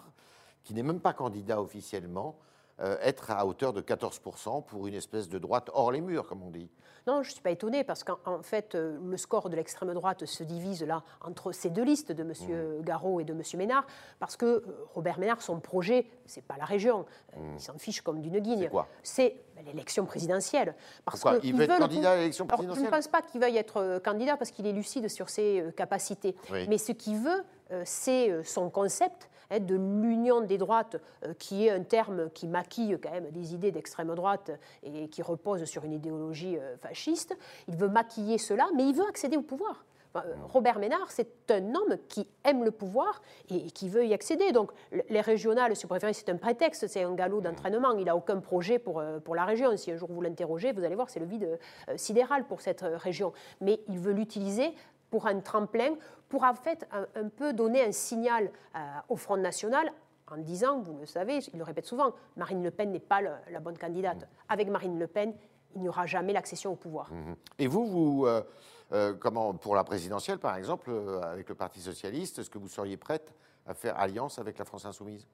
qui 0.63 0.73
n'est 0.73 0.83
même 0.83 1.01
pas 1.01 1.11
candidat 1.11 1.61
officiellement, 1.61 2.37
être 2.79 3.31
à 3.31 3.45
hauteur 3.45 3.73
de 3.73 3.81
14% 3.81 4.63
pour 4.65 4.87
une 4.87 4.95
espèce 4.95 5.29
de 5.29 5.39
droite 5.39 5.69
hors 5.73 5.91
les 5.91 6.01
murs, 6.01 6.27
comme 6.27 6.43
on 6.43 6.51
dit. 6.51 6.69
Non, 7.07 7.21
je 7.21 7.29
ne 7.29 7.33
suis 7.33 7.41
pas 7.41 7.51
étonné 7.51 7.83
parce 7.83 8.03
qu'en 8.03 8.41
fait, 8.41 8.73
euh, 8.73 8.97
le 9.03 9.17
score 9.17 9.49
de 9.49 9.55
l'extrême 9.55 9.93
droite 9.93 10.25
se 10.25 10.43
divise 10.43 10.83
là 10.83 11.03
entre 11.21 11.51
ces 11.51 11.69
deux 11.69 11.83
listes 11.83 12.11
de 12.11 12.23
M. 12.23 12.31
Mmh. 12.31 12.83
Garot 12.83 13.19
et 13.19 13.23
de 13.23 13.33
M. 13.33 13.41
Ménard, 13.57 13.85
parce 14.17 14.35
que 14.35 14.45
euh, 14.45 14.63
Robert 14.95 15.19
Ménard, 15.19 15.41
son 15.41 15.59
projet, 15.59 16.07
c'est 16.25 16.43
pas 16.43 16.57
la 16.57 16.65
région, 16.65 17.05
mmh. 17.35 17.39
il 17.55 17.61
s'en 17.61 17.77
fiche 17.77 18.01
comme 18.01 18.21
d'une 18.21 18.39
guigne. 18.39 18.69
C'est 19.03 19.35
l'élection 19.65 20.05
présidentielle. 20.05 20.75
Parce 21.05 21.21
Pourquoi 21.21 21.39
il 21.43 21.55
veut 21.55 21.63
être 21.63 21.77
candidat 21.77 22.11
à 22.11 22.15
l'élection 22.17 22.47
présidentielle 22.47 22.85
Je 22.85 22.89
ne 22.89 22.95
pense 22.95 23.07
pas 23.07 23.21
qu'il 23.21 23.39
veuille 23.39 23.57
être 23.57 23.99
candidat 24.03 24.37
parce 24.37 24.51
qu'il 24.51 24.65
est 24.67 24.73
lucide 24.73 25.07
sur 25.07 25.29
ses 25.29 25.65
capacités. 25.75 26.35
Mais 26.67 26.77
ce 26.77 26.91
qu'il 26.91 27.17
veut, 27.17 27.43
c'est 27.83 28.43
son 28.43 28.69
concept 28.69 29.29
de 29.51 29.75
l'union 29.75 30.41
des 30.41 30.57
droites, 30.57 30.97
euh, 31.23 31.33
qui 31.33 31.65
est 31.65 31.69
un 31.69 31.83
terme 31.83 32.29
qui 32.31 32.47
maquille 32.47 32.97
quand 33.01 33.11
même 33.11 33.29
des 33.31 33.53
idées 33.53 33.71
d'extrême 33.71 34.13
droite 34.15 34.51
et 34.83 35.07
qui 35.07 35.21
repose 35.21 35.65
sur 35.65 35.85
une 35.85 35.93
idéologie 35.93 36.57
euh, 36.57 36.77
fasciste. 36.77 37.35
Il 37.67 37.75
veut 37.75 37.89
maquiller 37.89 38.37
cela, 38.37 38.67
mais 38.75 38.87
il 38.87 38.95
veut 38.95 39.07
accéder 39.07 39.37
au 39.37 39.41
pouvoir. 39.41 39.85
Euh, 40.15 40.19
Robert 40.47 40.79
Ménard, 40.79 41.11
c'est 41.11 41.51
un 41.51 41.75
homme 41.75 41.97
qui 42.07 42.25
aime 42.45 42.63
le 42.63 42.71
pouvoir 42.71 43.21
et 43.49 43.69
qui 43.71 43.89
veut 43.89 44.05
y 44.05 44.13
accéder. 44.13 44.53
Donc, 44.53 44.71
les 45.09 45.19
régionales, 45.19 45.75
si 45.75 45.83
vous 45.83 45.89
préférez, 45.89 46.13
c'est 46.13 46.29
un 46.29 46.37
prétexte, 46.37 46.87
c'est 46.87 47.03
un 47.03 47.13
galop 47.13 47.41
d'entraînement. 47.41 47.91
Il 47.97 48.05
n'a 48.05 48.15
aucun 48.15 48.39
projet 48.39 48.79
pour, 48.79 49.03
pour 49.25 49.35
la 49.35 49.43
région. 49.43 49.75
Si 49.75 49.91
un 49.91 49.97
jour 49.97 50.09
vous 50.09 50.21
l'interrogez, 50.21 50.71
vous 50.71 50.85
allez 50.85 50.95
voir, 50.95 51.09
c'est 51.09 51.19
le 51.19 51.25
vide 51.25 51.59
sidéral 51.97 52.45
pour 52.45 52.61
cette 52.61 52.81
région. 52.81 53.33
Mais 53.59 53.81
il 53.89 53.99
veut 53.99 54.13
l'utiliser 54.13 54.73
pour 55.15 55.27
un 55.27 55.39
tremplin, 55.39 55.95
pour 56.27 56.43
en 56.43 56.53
fait 56.55 56.85
un, 56.91 57.29
peu 57.29 57.53
donner 57.53 57.85
un 57.85 57.93
signal 57.93 58.51
euh, 58.75 58.79
au 59.07 59.15
Front 59.15 59.37
National 59.37 59.89
en 60.27 60.35
disant, 60.35 60.81
vous 60.81 60.97
le 60.97 61.05
savez, 61.05 61.39
il 61.53 61.57
le 61.57 61.63
répète 61.63 61.85
souvent, 61.85 62.13
Marine 62.35 62.61
Le 62.61 62.69
Pen 62.69 62.91
n'est 62.91 62.99
pas 62.99 63.21
la 63.21 63.59
bonne 63.61 63.77
candidate. 63.77 64.17
Mmh. 64.17 64.27
Avec 64.49 64.67
Marine 64.67 64.99
Le 64.99 65.07
Pen, 65.07 65.33
il 65.73 65.83
n'y 65.83 65.87
aura 65.87 66.05
jamais 66.05 66.33
l'accession 66.33 66.73
au 66.73 66.75
pouvoir. 66.75 67.13
Mmh. 67.13 67.33
Et 67.59 67.67
vous, 67.67 67.85
vous 67.85 68.25
euh, 68.25 68.43
euh, 68.91 69.13
comment, 69.13 69.53
pour 69.53 69.73
la 69.73 69.85
présidentielle, 69.85 70.37
par 70.37 70.57
exemple, 70.57 70.91
avec 71.23 71.47
le 71.47 71.55
Parti 71.55 71.79
socialiste, 71.79 72.39
est-ce 72.39 72.49
que 72.49 72.57
vous 72.57 72.67
seriez 72.67 72.97
prête 72.97 73.33
à 73.65 73.73
faire 73.73 73.97
alliance 73.97 74.37
avec 74.37 74.57
la 74.57 74.65
France 74.65 74.83
insoumise? 74.85 75.25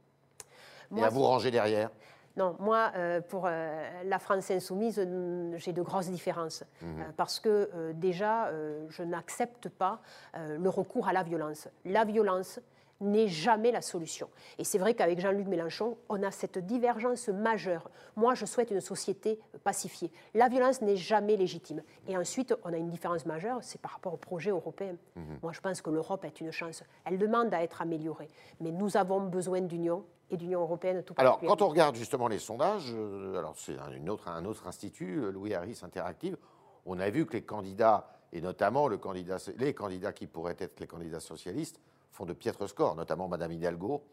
Et 0.95 1.01
à 1.01 1.09
vous 1.09 1.23
ranger 1.23 1.49
derrière? 1.49 1.89
Non, 2.37 2.55
moi, 2.59 2.91
euh, 2.95 3.21
pour 3.21 3.45
euh, 3.45 4.03
la 4.05 4.19
France 4.19 4.51
insoumise, 4.51 4.99
euh, 4.99 5.53
j'ai 5.57 5.73
de 5.73 5.81
grosses 5.81 6.09
différences. 6.09 6.63
Mhm. 6.81 7.13
parce 7.17 7.39
que 7.39 7.91
déjà, 7.93 8.51
je 8.89 9.03
n'accepte 9.03 9.69
pas 9.69 10.01
le 10.33 10.69
recours 10.69 11.07
à 11.07 11.13
la 11.13 11.23
violence. 11.23 11.67
La 11.85 12.05
violence 12.05 12.59
n'est 13.01 13.27
jamais 13.27 13.71
la 13.71 13.81
solution. 13.81 14.29
Et 14.57 14.63
c'est 14.63 14.77
vrai 14.77 14.93
qu'avec 14.93 15.19
Jean-Luc 15.19 15.47
Mélenchon, 15.47 15.97
on 16.07 16.23
a 16.23 16.31
cette 16.31 16.59
divergence 16.59 17.27
majeure. 17.27 17.89
Moi, 18.15 18.35
je 18.35 18.45
souhaite 18.45 18.71
une 18.71 18.81
société 18.81 19.39
pacifiée. 19.63 20.11
La 20.33 20.47
violence 20.47 20.81
n'est 20.81 20.95
jamais 20.95 21.35
légitime. 21.35 21.81
Et 22.07 22.15
ensuite, 22.15 22.55
on 22.63 22.71
a 22.71 22.77
une 22.77 22.89
différence 22.89 23.25
majeure, 23.25 23.59
c'est 23.61 23.81
par 23.81 23.91
rapport 23.91 24.13
au 24.13 24.17
projet 24.17 24.51
européen. 24.51 24.95
Mhm. 25.15 25.39
Moi, 25.41 25.51
je 25.51 25.59
pense 25.59 25.81
que 25.81 25.89
l'Europe 25.89 26.23
est 26.25 26.39
une 26.39 26.51
chance. 26.51 26.83
Elle 27.05 27.17
demande 27.17 27.53
à 27.53 27.63
être 27.63 27.81
améliorée. 27.81 28.29
Mais 28.59 28.71
nous 28.71 28.95
avons 28.97 29.19
besoin 29.21 29.61
d'union 29.61 30.05
et 30.29 30.37
d'Union 30.37 30.61
européenne 30.61 31.03
tout 31.03 31.13
Alors, 31.17 31.39
quand 31.39 31.61
on 31.61 31.67
regarde 31.67 31.95
justement 31.95 32.29
les 32.29 32.39
sondages, 32.39 32.93
euh, 32.95 33.37
alors 33.37 33.53
c'est 33.57 33.77
un 33.77 34.07
autre, 34.07 34.29
un 34.29 34.45
autre 34.45 34.65
institut, 34.65 35.19
euh, 35.19 35.31
Louis 35.31 35.53
Harris 35.53 35.79
Interactive, 35.83 36.37
on 36.85 36.99
a 36.99 37.09
vu 37.09 37.25
que 37.25 37.33
les 37.33 37.43
candidats, 37.43 38.09
et 38.31 38.39
notamment 38.39 38.87
le 38.87 38.97
candidat, 38.97 39.37
les 39.57 39.73
candidats 39.73 40.13
qui 40.13 40.27
pourraient 40.27 40.55
être 40.57 40.79
les 40.79 40.87
candidats 40.87 41.19
socialistes, 41.19 41.81
font 42.11 42.25
de 42.25 42.33
piètres 42.33 42.67
scores, 42.67 42.95
notamment 42.95 43.27
Mme 43.27 43.53
Hidalgo, 43.53 44.03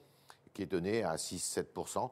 qui 0.55 0.63
est 0.63 0.67
donnée 0.67 1.03
à 1.03 1.17
6-7%. 1.17 2.11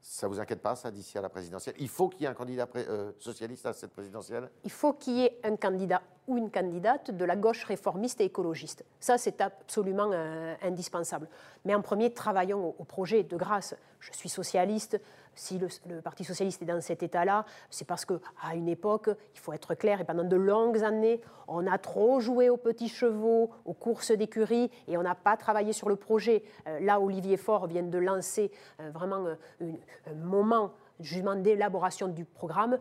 Ça 0.00 0.26
ne 0.26 0.32
vous 0.32 0.40
inquiète 0.40 0.62
pas, 0.62 0.76
ça, 0.76 0.90
d'ici 0.90 1.18
à 1.18 1.20
la 1.20 1.28
présidentielle? 1.28 1.74
Il 1.78 1.88
faut 1.88 2.08
qu'il 2.08 2.22
y 2.22 2.24
ait 2.24 2.28
un 2.28 2.34
candidat 2.34 2.68
euh, 2.76 3.12
socialiste 3.18 3.66
à 3.66 3.72
cette 3.72 3.92
présidentielle? 3.92 4.50
Il 4.64 4.70
faut 4.70 4.92
qu'il 4.92 5.14
y 5.14 5.24
ait 5.24 5.40
un 5.42 5.56
candidat 5.56 6.02
ou 6.28 6.36
une 6.36 6.50
candidate 6.50 7.10
de 7.10 7.24
la 7.24 7.36
gauche 7.36 7.64
réformiste 7.64 8.20
et 8.20 8.24
écologiste. 8.24 8.84
Ça, 9.00 9.18
c'est 9.18 9.40
absolument 9.40 10.10
euh, 10.12 10.54
indispensable. 10.62 11.28
Mais 11.64 11.74
en 11.74 11.82
premier, 11.82 12.12
travaillons 12.12 12.74
au, 12.78 12.84
projet 12.84 13.22
de 13.22 13.36
grâce. 13.36 13.74
Je 13.98 14.12
suis 14.12 14.28
socialiste. 14.28 15.00
Si 15.38 15.58
le, 15.58 16.00
Parti 16.00 16.24
socialiste 16.24 16.62
est 16.62 16.66
dans 16.66 16.80
cet 16.80 17.02
état-là, 17.02 17.44
c'est 17.70 17.86
parce 17.86 18.04
qu'à 18.04 18.54
une 18.54 18.68
époque, 18.68 19.10
il 19.34 19.40
faut 19.40 19.52
être 19.52 19.74
clair, 19.74 20.00
et 20.00 20.04
pendant 20.04 20.24
de 20.24 20.36
longues 20.36 20.82
années, 20.82 21.20
on 21.46 21.66
a 21.66 21.78
trop 21.78 22.20
joué 22.20 22.50
aux 22.50 22.56
petits 22.56 22.88
chevaux, 22.88 23.50
aux 23.64 23.74
courses 23.74 24.12
d'écurie, 24.12 24.70
et 24.86 24.96
on 24.96 25.02
n'a 25.02 25.14
pas 25.14 25.36
travaillé 25.36 25.72
sur 25.72 25.88
le 25.88 25.96
projet. 25.96 26.42
Euh, 26.66 26.80
là, 26.80 27.00
Olivier 27.00 27.36
Faure 27.36 27.66
vient 27.66 27.82
de 27.82 27.98
lancer 27.98 28.50
euh, 28.80 28.90
vraiment 28.90 29.26
un 29.60 30.14
moment 30.14 30.72
justement 31.00 31.36
d'élaboration 31.36 32.08
du 32.08 32.24
programme 32.24 32.78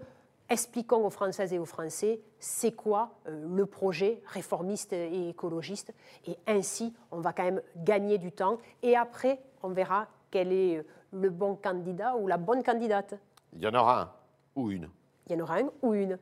expliquons 0.49 1.05
aux 1.05 1.09
Françaises 1.09 1.53
et 1.53 1.59
aux 1.59 1.65
Français 1.65 2.21
c'est 2.39 2.71
quoi 2.71 3.11
euh, 3.27 3.45
le 3.47 3.65
projet 3.65 4.21
réformiste 4.25 4.93
et 4.93 5.29
écologiste. 5.29 5.93
Et 6.25 6.37
ainsi, 6.47 6.93
on 7.11 7.19
va 7.19 7.33
quand 7.33 7.43
même 7.43 7.61
gagner 7.77 8.17
du 8.17 8.31
temps. 8.31 8.57
Et 8.83 8.95
après, 8.95 9.39
on 9.63 9.69
verra 9.69 10.07
quel 10.31 10.51
est 10.51 10.77
euh, 10.77 10.83
le 11.11 11.29
bon 11.29 11.55
candidat 11.55 12.15
ou 12.15 12.27
la 12.27 12.37
bonne 12.37 12.63
candidate. 12.63 13.15
Il 13.53 13.61
y 13.61 13.67
en 13.67 13.73
aura 13.73 14.01
un 14.01 14.11
ou 14.55 14.71
une. 14.71 14.89
Il 15.27 15.33
y 15.33 15.35
en 15.35 15.43
aura 15.43 15.57
un 15.57 15.69
ou 15.81 15.93
une. 15.93 16.17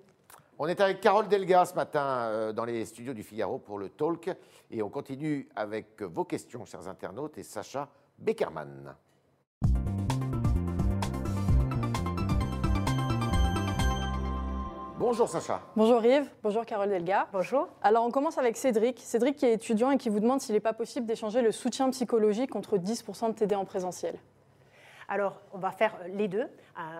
On 0.58 0.68
est 0.68 0.80
avec 0.80 1.01
Carole 1.01 1.27
Delga 1.27 1.65
ce 1.65 1.75
matin 1.75 2.06
euh, 2.06 2.54
dans 2.54 2.63
les 2.63 2.86
studios 2.86 3.13
du 3.13 3.24
Figaro 3.24 3.58
pour 3.58 3.77
le 3.77 3.89
talk. 3.89 4.32
Et 4.72 4.82
on 4.82 4.89
continue 4.89 5.50
avec 5.56 6.01
vos 6.01 6.24
questions, 6.24 6.63
chers 6.65 6.88
internautes, 6.88 7.38
et 7.38 7.44
Sacha 7.44 7.89
Beckerman. 8.18 8.96
Bonjour 14.98 15.27
Sacha. 15.27 15.62
Bonjour 15.75 16.04
Yves, 16.06 16.30
bonjour 16.42 16.65
Carole 16.65 16.89
Delga. 16.89 17.27
Bonjour. 17.34 17.68
Alors 17.84 18.06
on 18.06 18.12
commence 18.12 18.38
avec 18.38 18.56
Cédric. 18.56 19.01
Cédric 19.01 19.36
qui 19.36 19.46
est 19.46 19.54
étudiant 19.54 19.92
et 19.92 19.98
qui 19.98 20.08
vous 20.08 20.22
demande 20.22 20.39
s'il 20.39 20.56
n'est 20.56 20.62
pas 20.62 20.74
possible 20.74 21.06
d'échanger 21.06 21.42
le 21.42 21.51
soutien 21.51 21.89
psychologique 21.89 22.50
contre 22.50 22.77
10% 22.77 23.27
de 23.27 23.34
TD 23.34 23.56
en 23.56 23.65
présentiel. 23.65 24.18
Alors, 25.08 25.42
on 25.54 25.60
va 25.60 25.72
faire 25.72 25.96
les 26.08 26.28
deux 26.28 26.48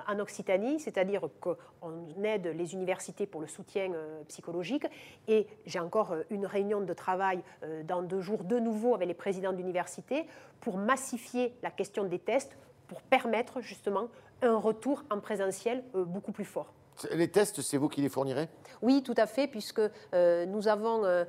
en 0.08 0.20
Occitanie, 0.20 0.80
c'est-à-dire 0.80 1.22
qu'on 1.40 2.24
aide 2.24 2.48
les 2.48 2.74
universités 2.74 3.26
pour 3.26 3.42
le 3.42 3.48
soutien 3.48 3.92
euh, 3.94 4.24
psychologique. 4.28 4.86
Et 5.28 5.48
j'ai 5.66 5.80
encore 5.80 6.12
euh, 6.12 6.24
une 6.30 6.46
réunion 6.46 6.82
de 6.82 6.94
travail 6.94 7.42
euh, 7.64 7.84
dans 7.84 8.02
deux 8.02 8.22
jours 8.22 8.44
de 8.44 8.60
nouveau 8.60 8.94
avec 8.94 9.08
les 9.08 9.14
présidents 9.14 9.54
d'université 9.54 10.28
pour 10.62 10.78
massifier 10.78 11.56
la 11.64 11.72
question 11.72 12.04
des 12.04 12.20
tests, 12.20 12.56
pour 12.88 13.02
permettre 13.02 13.62
justement 13.62 14.10
un 14.42 14.56
retour 14.58 15.04
en 15.10 15.20
présentiel 15.20 15.84
beaucoup 15.94 16.32
plus 16.32 16.46
fort. 16.46 16.72
Les 17.12 17.30
tests, 17.30 17.62
c'est 17.62 17.78
vous 17.78 17.90
qui 17.90 18.02
les 18.02 18.10
fournirez? 18.10 18.48
Oui, 18.82 19.04
tout 19.04 19.14
à 19.18 19.26
fait, 19.26 19.48
puisque 19.48 19.82
euh, 20.14 20.46
nous 20.46 20.68
avons 20.68 21.04
euh, 21.04 21.26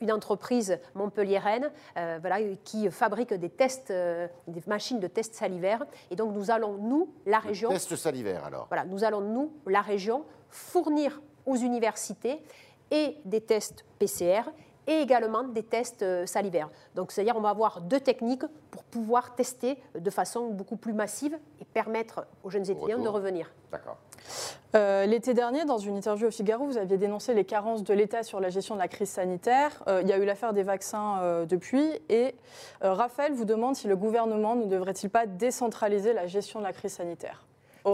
une 0.00 0.12
entreprise 0.12 0.78
montpelliéraine 0.94 1.70
euh, 1.96 2.18
voilà, 2.20 2.38
qui 2.64 2.90
fabrique 2.90 3.32
des 3.34 3.50
tests, 3.50 3.92
des 3.92 4.62
machines 4.66 5.00
de 5.00 5.06
tests 5.06 5.34
salivaires. 5.34 5.84
Et 6.10 6.16
donc 6.16 6.34
nous 6.34 6.50
allons, 6.50 6.76
nous, 6.78 7.12
la 7.24 7.38
région... 7.38 7.70
Tests 7.70 7.96
salivaires, 7.96 8.44
alors 8.44 8.66
Voilà, 8.68 8.84
nous 8.84 9.04
allons, 9.04 9.20
nous, 9.20 9.52
la 9.66 9.80
région, 9.80 10.24
fournir 10.50 11.20
aux 11.44 11.56
universités 11.56 12.42
et 12.90 13.16
des 13.24 13.40
tests 13.40 13.84
PCR 13.98 14.42
et 14.86 15.00
également 15.00 15.42
des 15.42 15.64
tests 15.64 16.26
salivaires. 16.26 16.70
Donc, 16.94 17.10
c'est-à-dire 17.10 17.36
on 17.36 17.40
va 17.40 17.50
avoir 17.50 17.80
deux 17.80 17.98
techniques 17.98 18.44
pour 18.70 18.84
pouvoir 18.84 19.34
tester 19.34 19.78
de 19.98 20.10
façon 20.10 20.50
beaucoup 20.50 20.76
plus 20.76 20.92
massive 20.92 21.36
et 21.60 21.64
permettre 21.64 22.26
aux 22.44 22.50
jeunes 22.50 22.70
étudiants 22.70 23.02
de 23.02 23.08
revenir. 23.08 23.52
D'accord. 23.72 23.98
Euh, 24.74 25.06
l'été 25.06 25.32
dernier, 25.32 25.64
dans 25.64 25.78
une 25.78 25.96
interview 25.96 26.28
au 26.28 26.30
Figaro, 26.30 26.66
vous 26.66 26.76
aviez 26.76 26.98
dénoncé 26.98 27.32
les 27.34 27.44
carences 27.44 27.82
de 27.82 27.94
l'État 27.94 28.22
sur 28.22 28.40
la 28.40 28.50
gestion 28.50 28.74
de 28.74 28.80
la 28.80 28.88
crise 28.88 29.08
sanitaire. 29.08 29.82
Euh, 29.88 30.00
il 30.02 30.08
y 30.08 30.12
a 30.12 30.18
eu 30.18 30.24
l'affaire 30.24 30.52
des 30.52 30.62
vaccins 30.62 31.18
euh, 31.20 31.46
depuis. 31.46 31.88
Et 32.08 32.34
Raphaël 32.82 33.32
vous 33.32 33.44
demande 33.44 33.74
si 33.74 33.88
le 33.88 33.96
gouvernement 33.96 34.54
ne 34.54 34.66
devrait-il 34.66 35.08
pas 35.08 35.26
décentraliser 35.26 36.12
la 36.12 36.26
gestion 36.26 36.58
de 36.58 36.64
la 36.64 36.72
crise 36.72 36.92
sanitaire 36.92 37.46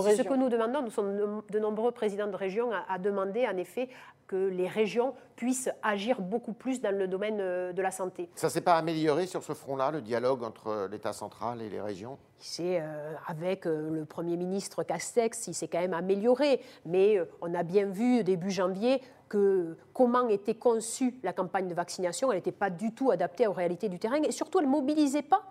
C'est 0.03 0.17
ce 0.17 0.23
que 0.23 0.35
nous 0.35 0.49
demandons. 0.49 0.83
Nous 0.83 0.91
sommes 0.91 1.43
de 1.49 1.59
nombreux 1.59 1.93
présidents 1.93 2.27
de 2.27 2.37
région 2.37 2.71
à 2.89 2.99
demander, 2.99 3.47
en 3.47 3.57
effet, 3.57 3.89
que 4.33 4.49
les 4.49 4.67
régions 4.67 5.12
puissent 5.37 5.69
agir 5.83 6.23
beaucoup 6.23 6.55
plus 6.55 6.81
dans 6.81 6.97
le 6.97 7.07
domaine 7.07 7.37
euh, 7.39 7.75
de 7.75 7.83
la 7.83 7.91
santé. 7.91 8.31
Ça 8.35 8.47
ne 8.47 8.53
s'est 8.53 8.62
pas 8.62 8.77
amélioré 8.77 9.27
sur 9.27 9.43
ce 9.43 9.53
front-là, 9.53 9.91
le 9.91 10.01
dialogue 10.01 10.43
entre 10.43 10.89
l'État 10.91 11.12
central 11.12 11.61
et 11.61 11.69
les 11.69 11.83
régions? 11.83 12.17
C'est 12.39 12.81
euh, 12.81 13.12
avec 13.27 13.67
euh, 13.67 13.91
le 13.91 14.07
Premier 14.07 14.39
ministre 14.39 14.85
Castex, 14.85 15.49
il 15.49 15.55
s'est 15.55 15.69
quand 15.69 15.81
même 15.81 15.93
amélioré. 15.93 16.62
Mais 16.87 17.19
on 17.43 17.53
a 17.53 17.62
bien 17.62 17.85
vu 17.85 18.25
début 18.25 18.51
janvier 18.51 19.03
que 19.29 19.77
comment 19.93 20.27
était 20.29 20.55
conçue 20.55 21.15
la 21.23 21.35
campagne 21.35 21.69
de 21.69 21.75
vaccination, 21.75 22.33
elle 22.33 22.39
n'était 22.39 22.53
pas 22.53 22.71
du 22.71 22.95
tout 22.95 23.11
adaptée 23.11 23.47
aux 23.47 23.53
réalités 23.53 23.91
du 23.91 23.99
terrain 23.99 24.23
et 24.23 24.33
surtout 24.33 24.61
elle 24.61 24.67
ne 24.67 24.71
mobilisait 24.71 25.21
pas 25.21 25.43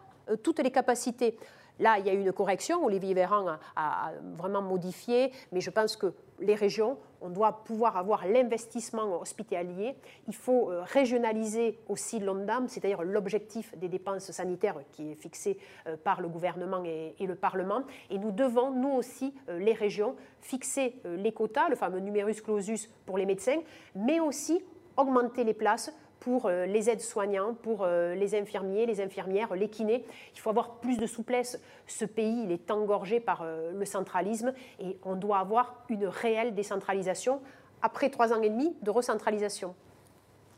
toutes 0.42 0.60
les 0.60 0.72
capacités. 0.72 1.38
Là, 1.80 1.98
il 2.00 2.06
y 2.06 2.10
a 2.10 2.14
eu 2.14 2.20
une 2.20 2.32
correction. 2.32 2.84
Olivier 2.86 3.14
Véran 3.14 3.58
a, 3.76 4.12
vraiment 4.38 4.62
modifié, 4.62 5.32
mais 5.52 5.62
je 5.62 5.70
pense 5.70 5.96
que 5.96 6.14
les 6.40 6.56
régions, 6.56 6.98
on 7.22 7.30
doit 7.30 7.64
pouvoir 7.64 7.98
avoir 7.98 8.28
l'investissement 8.28 9.22
hospitalier. 9.22 9.96
Il 10.28 10.36
faut 10.36 10.72
euh, 10.72 10.82
régionaliser 10.84 11.80
aussi 11.88 12.20
l'ONDAM, 12.20 12.68
c'est-à-dire 12.68 13.04
l'objectif 13.04 13.78
des 13.78 13.88
dépenses 13.88 14.32
sanitaires 14.32 14.80
qui 14.92 15.12
est 15.12 15.16
fixé 15.16 15.60
euh, 15.88 15.98
par 15.98 16.22
le 16.22 16.28
gouvernement 16.28 16.84
et, 16.84 17.16
le 17.20 17.36
Parlement. 17.36 17.84
Et 18.10 18.18
nous 18.18 18.32
devons, 18.32 18.72
nous 18.72 18.90
aussi, 18.90 19.34
euh, 19.50 19.60
les 19.60 19.74
régions, 19.74 20.16
fixer 20.40 20.96
les 21.06 21.32
quotas, 21.32 21.70
le 21.70 21.76
fameux 21.76 22.00
numerus 22.00 22.42
clausus 22.42 22.90
pour 23.06 23.20
les 23.20 23.28
médecins, 23.28 23.60
mais 23.96 24.20
aussi 24.20 24.64
augmenter 24.98 25.44
les 25.44 25.54
places 25.54 25.94
pour 26.22 26.46
euh, 26.46 26.66
les 26.66 26.90
aides-soignants, 26.90 27.56
pour 27.56 27.80
euh, 27.82 28.16
les 28.16 28.36
infirmiers, 28.36 28.86
les 28.86 29.02
infirmières, 29.02 29.54
les 29.56 29.68
kinés. 29.68 30.06
Il 30.34 30.40
faut 30.40 30.50
avoir 30.50 30.76
plus 30.76 30.98
de 30.98 31.08
souplesse. 31.08 31.60
Ce 31.88 32.06
pays, 32.06 32.44
il 32.46 32.52
est 32.52 32.72
engorgé 32.72 33.20
par 33.20 33.42
euh, 33.42 33.74
le 33.74 33.86
centralisme 33.86 34.54
et 34.80 34.98
on 35.04 35.16
doit 35.16 35.40
avoir 35.40 35.84
une 35.90 36.06
réelle 36.06 36.54
décentralisation 36.54 37.42
après 37.82 38.10
trois 38.10 38.32
ans 38.32 38.42
et 38.42 38.50
demi 38.50 38.74
de 38.84 38.92
recentralisation. 38.92 39.76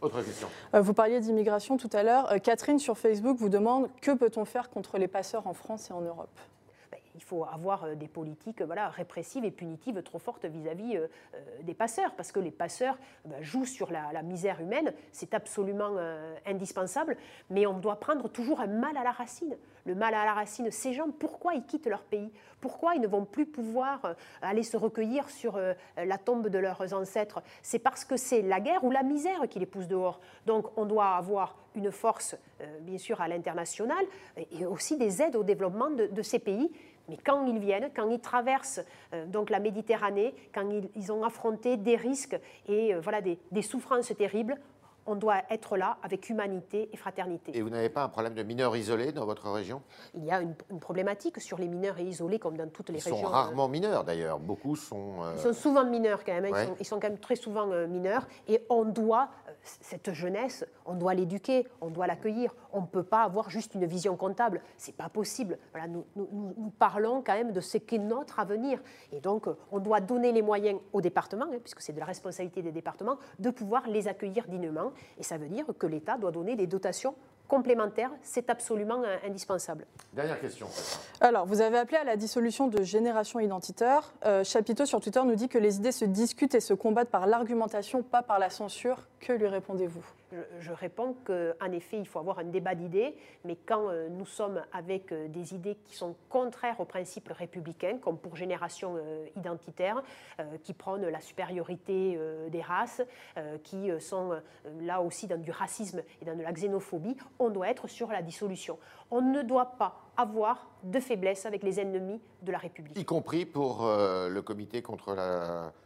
Autre 0.01 0.21
question. 0.21 0.49
Vous 0.73 0.93
parliez 0.93 1.21
d'immigration 1.21 1.77
tout 1.77 1.89
à 1.93 2.03
l'heure. 2.03 2.29
Catherine 2.43 2.77
sur 2.77 2.97
Facebook 2.97 3.37
vous 3.37 3.47
demande 3.47 3.87
que 4.01 4.11
peut-on 4.11 4.43
faire 4.43 4.69
contre 4.69 4.97
les 4.97 5.07
passeurs 5.07 5.47
en 5.47 5.53
France 5.53 5.89
et 5.89 5.93
en 5.93 6.01
Europe? 6.01 6.37
Il 7.15 7.23
faut 7.23 7.45
avoir 7.45 7.83
euh, 7.83 7.95
des 7.95 8.07
politiques 8.07 8.61
voilà, 8.61 8.89
répressives 8.89 9.45
et 9.45 9.51
punitives 9.51 10.01
trop 10.03 10.19
fortes 10.19 10.45
vis-à-vis 10.45 10.97
euh, 10.97 11.07
euh, 11.35 11.39
des 11.63 11.73
passeurs, 11.73 12.13
parce 12.15 12.31
que 12.31 12.39
les 12.39 12.51
passeurs 12.51 12.97
bah, 13.25 13.41
jouent 13.41 13.65
sur 13.65 13.91
la, 13.91 14.23
misère 14.23 14.61
humaine, 14.61 14.93
c'est 15.11 15.33
absolument 15.33 15.97
indispensable, 16.45 17.17
mais 17.49 17.65
on 17.65 17.77
doit 17.77 17.99
prendre 17.99 18.29
toujours 18.29 18.61
un 18.61 18.67
mal 18.67 18.95
à 18.95 19.03
la 19.03 19.11
racine. 19.11 19.57
Le 19.85 19.95
mal 19.95 20.13
à 20.13 20.23
la 20.23 20.33
racine, 20.33 20.71
ces 20.71 20.93
gens, 20.93 21.09
pourquoi 21.11 21.55
ils 21.55 21.65
quittent 21.65 21.87
leur 21.87 22.03
pays? 22.03 22.31
Pourquoi 22.63 22.95
ils 22.95 23.01
ne 23.01 23.07
vont 23.07 23.25
plus 23.25 23.45
pouvoir 23.45 24.15
aller 24.41 24.63
se 24.63 24.77
recueillir 24.77 25.29
sur 25.29 25.59
la 25.97 26.17
tombe 26.17 26.47
de 26.47 26.57
leurs 26.57 26.93
ancêtres 26.93 27.43
C'est 27.61 27.77
parce 27.77 28.05
que 28.05 28.15
c'est 28.15 28.41
la 28.41 28.61
guerre 28.61 28.85
ou 28.85 28.89
la 28.89 29.03
misère 29.03 29.41
qui 29.49 29.59
les 29.59 29.65
pousse 29.65 29.87
dehors. 29.87 30.21
Donc 30.45 30.67
on 30.77 30.85
doit 30.85 31.09
avoir 31.09 31.57
une 31.75 31.91
force, 31.91 32.37
bien 32.81 32.97
sûr, 32.97 33.19
à 33.19 33.27
l'international, 33.27 34.05
et 34.37 34.65
aussi 34.65 34.97
des 34.97 35.21
aides 35.21 35.35
au 35.35 35.43
développement 35.43 35.89
de 35.89 36.21
ces 36.21 36.39
pays 36.39 36.71
mais 37.09 37.17
quand 37.17 37.45
ils 37.45 37.59
viennent, 37.59 37.89
quand 37.93 38.09
ils 38.09 38.19
traversent 38.19 38.81
euh, 39.13 39.25
donc 39.25 39.49
la 39.49 39.59
Méditerranée, 39.59 40.33
quand 40.53 40.69
ils, 40.95 41.11
ont 41.11 41.23
affronté 41.23 41.77
des 41.77 41.95
risques 41.95 42.39
et 42.67 42.93
euh, 42.93 43.01
voilà, 43.01 43.21
des 43.21 43.61
souffrances 43.61 44.13
terribles, 44.17 44.57
on 45.05 45.15
doit 45.15 45.41
être 45.49 45.77
là 45.77 45.97
avec 46.03 46.29
humanité 46.29 46.89
et 46.91 46.97
fraternité. 46.97 47.55
Et 47.57 47.61
vous 47.61 47.69
n'avez 47.69 47.89
pas 47.89 48.03
un 48.03 48.09
problème 48.09 48.33
de 48.33 48.43
mineurs 48.43 48.75
isolés 48.75 49.11
dans 49.11 49.25
votre 49.25 49.49
région? 49.49 49.81
Il 50.15 50.23
y 50.23 50.31
a 50.31 50.41
une, 50.41 50.55
problématique 50.79 51.39
sur 51.39 51.57
les 51.57 51.67
mineurs 51.67 51.99
et 51.99 52.03
isolés 52.03 52.39
comme 52.39 52.57
dans 52.57 52.69
toutes 52.69 52.89
les 52.89 52.99
régions. 52.99 53.17
Ils 53.17 53.21
sont 53.21 53.27
rarement 53.27 53.67
mineurs 53.67 54.03
d'ailleurs, 54.03 54.39
beaucoup 54.39 54.75
sont... 54.75 55.15
Ils 55.35 55.41
sont 55.41 55.53
souvent 55.53 55.85
mineurs 55.85 56.23
quand 56.23 56.33
même, 56.33 56.53
hein. 56.53 56.75
ils, 56.79 56.85
sont, 56.85 56.99
quand 56.99 57.09
même 57.09 57.19
très 57.19 57.35
souvent 57.35 57.67
mineurs 57.87 58.27
et 58.47 58.65
on 58.69 58.85
doit 58.85 59.29
cette 59.63 60.13
jeunesse, 60.13 60.65
on 60.85 60.95
doit 60.95 61.13
l'éduquer, 61.13 61.67
on 61.81 61.89
doit 61.89 62.07
l'accueillir. 62.07 62.53
On 62.71 62.81
ne 62.81 62.87
peut 62.87 63.03
pas 63.03 63.23
avoir 63.23 63.49
juste 63.49 63.75
une 63.75 63.85
vision 63.85 64.15
comptable. 64.17 64.61
C'est 64.77 64.95
pas 64.95 65.09
possible. 65.09 65.57
Voilà, 65.71 65.87
nous, 65.87 66.05
nous, 66.15 66.71
parlons 66.79 67.21
quand 67.21 67.33
même 67.33 67.51
de 67.51 67.61
ce 67.61 67.77
qu'est 67.77 67.97
notre 67.97 68.39
avenir. 68.39 68.79
Et 69.11 69.19
donc, 69.19 69.47
on 69.71 69.79
doit 69.79 70.01
donner 70.01 70.31
les 70.31 70.41
moyens 70.41 70.79
aux 70.91 71.01
départements, 71.01 71.45
hein, 71.51 71.59
puisque 71.61 71.81
c'est 71.81 71.93
de 71.93 71.99
la 71.99 72.05
responsabilité 72.05 72.61
des 72.61 72.71
départements, 72.71 73.17
de 73.39 73.49
pouvoir 73.49 73.87
les 73.87 74.07
accueillir 74.07 74.47
dignement. 74.47 74.91
Et 75.17 75.23
ça 75.23 75.37
veut 75.37 75.47
dire 75.47 75.65
que 75.77 75.87
l'État 75.87 76.17
doit 76.17 76.31
donner 76.31 76.55
des 76.55 76.67
dotations 76.67 77.15
complémentaires, 77.47 78.11
c'est 78.23 78.49
absolument 78.49 79.03
indispensable. 79.25 79.85
Dernière 80.13 80.39
question. 80.39 80.67
Alors, 81.21 81.45
vous 81.45 81.61
avez 81.61 81.77
appelé 81.77 81.97
à 81.97 82.03
la 82.03 82.15
dissolution 82.15 82.67
de 82.67 82.81
Génération 82.83 83.39
Identitaire. 83.39 84.13
Euh, 84.25 84.43
Chapiteau 84.43 84.85
sur 84.85 85.01
Twitter 85.01 85.21
nous 85.23 85.35
dit 85.35 85.49
que 85.49 85.57
les 85.57 85.75
idées 85.77 85.91
se 85.91 86.05
discutent 86.05 86.55
et 86.55 86.61
se 86.61 86.73
combattent 86.73 87.09
par 87.09 87.27
l'argumentation, 87.27 88.01
pas 88.01 88.23
par 88.23 88.39
la 88.39 88.49
censure. 88.49 89.07
Que 89.23 89.31
lui 89.31 89.47
répondez-vous? 89.47 90.03
Je, 90.59 90.73
réponds 90.73 91.15
qu'en 91.23 91.71
effet, 91.71 91.97
il 91.97 92.05
faut 92.05 92.19
avoir 92.19 92.39
un 92.39 92.43
débat 92.43 92.75
d'idées, 92.75 93.15
mais 93.45 93.55
quand 93.55 93.87
euh, 93.87 94.09
nous 94.09 94.25
sommes 94.25 94.61
avec 94.73 95.13
euh, 95.13 95.29
des 95.29 95.53
idées 95.53 95.77
qui 95.85 95.95
sont 95.95 96.13
contraires 96.27 96.81
aux 96.81 96.85
principes 96.85 97.29
républicains, 97.29 97.99
comme 97.99 98.17
pour 98.17 98.35
Génération 98.35 98.97
euh, 98.97 99.25
Identitaire, 99.37 100.03
qui 100.63 100.73
prônent 100.73 101.07
la 101.07 101.21
supériorité 101.21 102.19
des 102.49 102.61
races, 102.61 103.01
qui 103.63 103.89
sont 103.99 104.39
là 104.81 105.01
aussi 105.01 105.27
dans 105.27 105.39
du 105.39 105.51
racisme 105.51 106.01
et 106.21 106.25
dans 106.25 106.35
de 106.35 106.41
la 106.41 106.51
xénophobie, 106.51 107.15
on 107.39 107.49
doit 107.49 107.69
être 107.69 107.87
sur 107.87 108.11
la 108.11 108.21
dissolution. 108.21 108.79
On 109.11 109.21
ne 109.21 109.41
doit 109.41 109.77
pas 109.77 110.02
avoir 110.17 110.67
de 110.83 110.99
faiblesse 110.99 111.45
avec 111.45 111.63
les 111.63 111.79
ennemis 111.79 112.21
de 112.41 112.51
la 112.51 112.57
République. 112.57 112.97
Y 112.97 113.05
compris 113.05 113.45
pour 113.45 113.83
le 113.85 114.41
comité 114.41 114.81
contre 114.81 115.15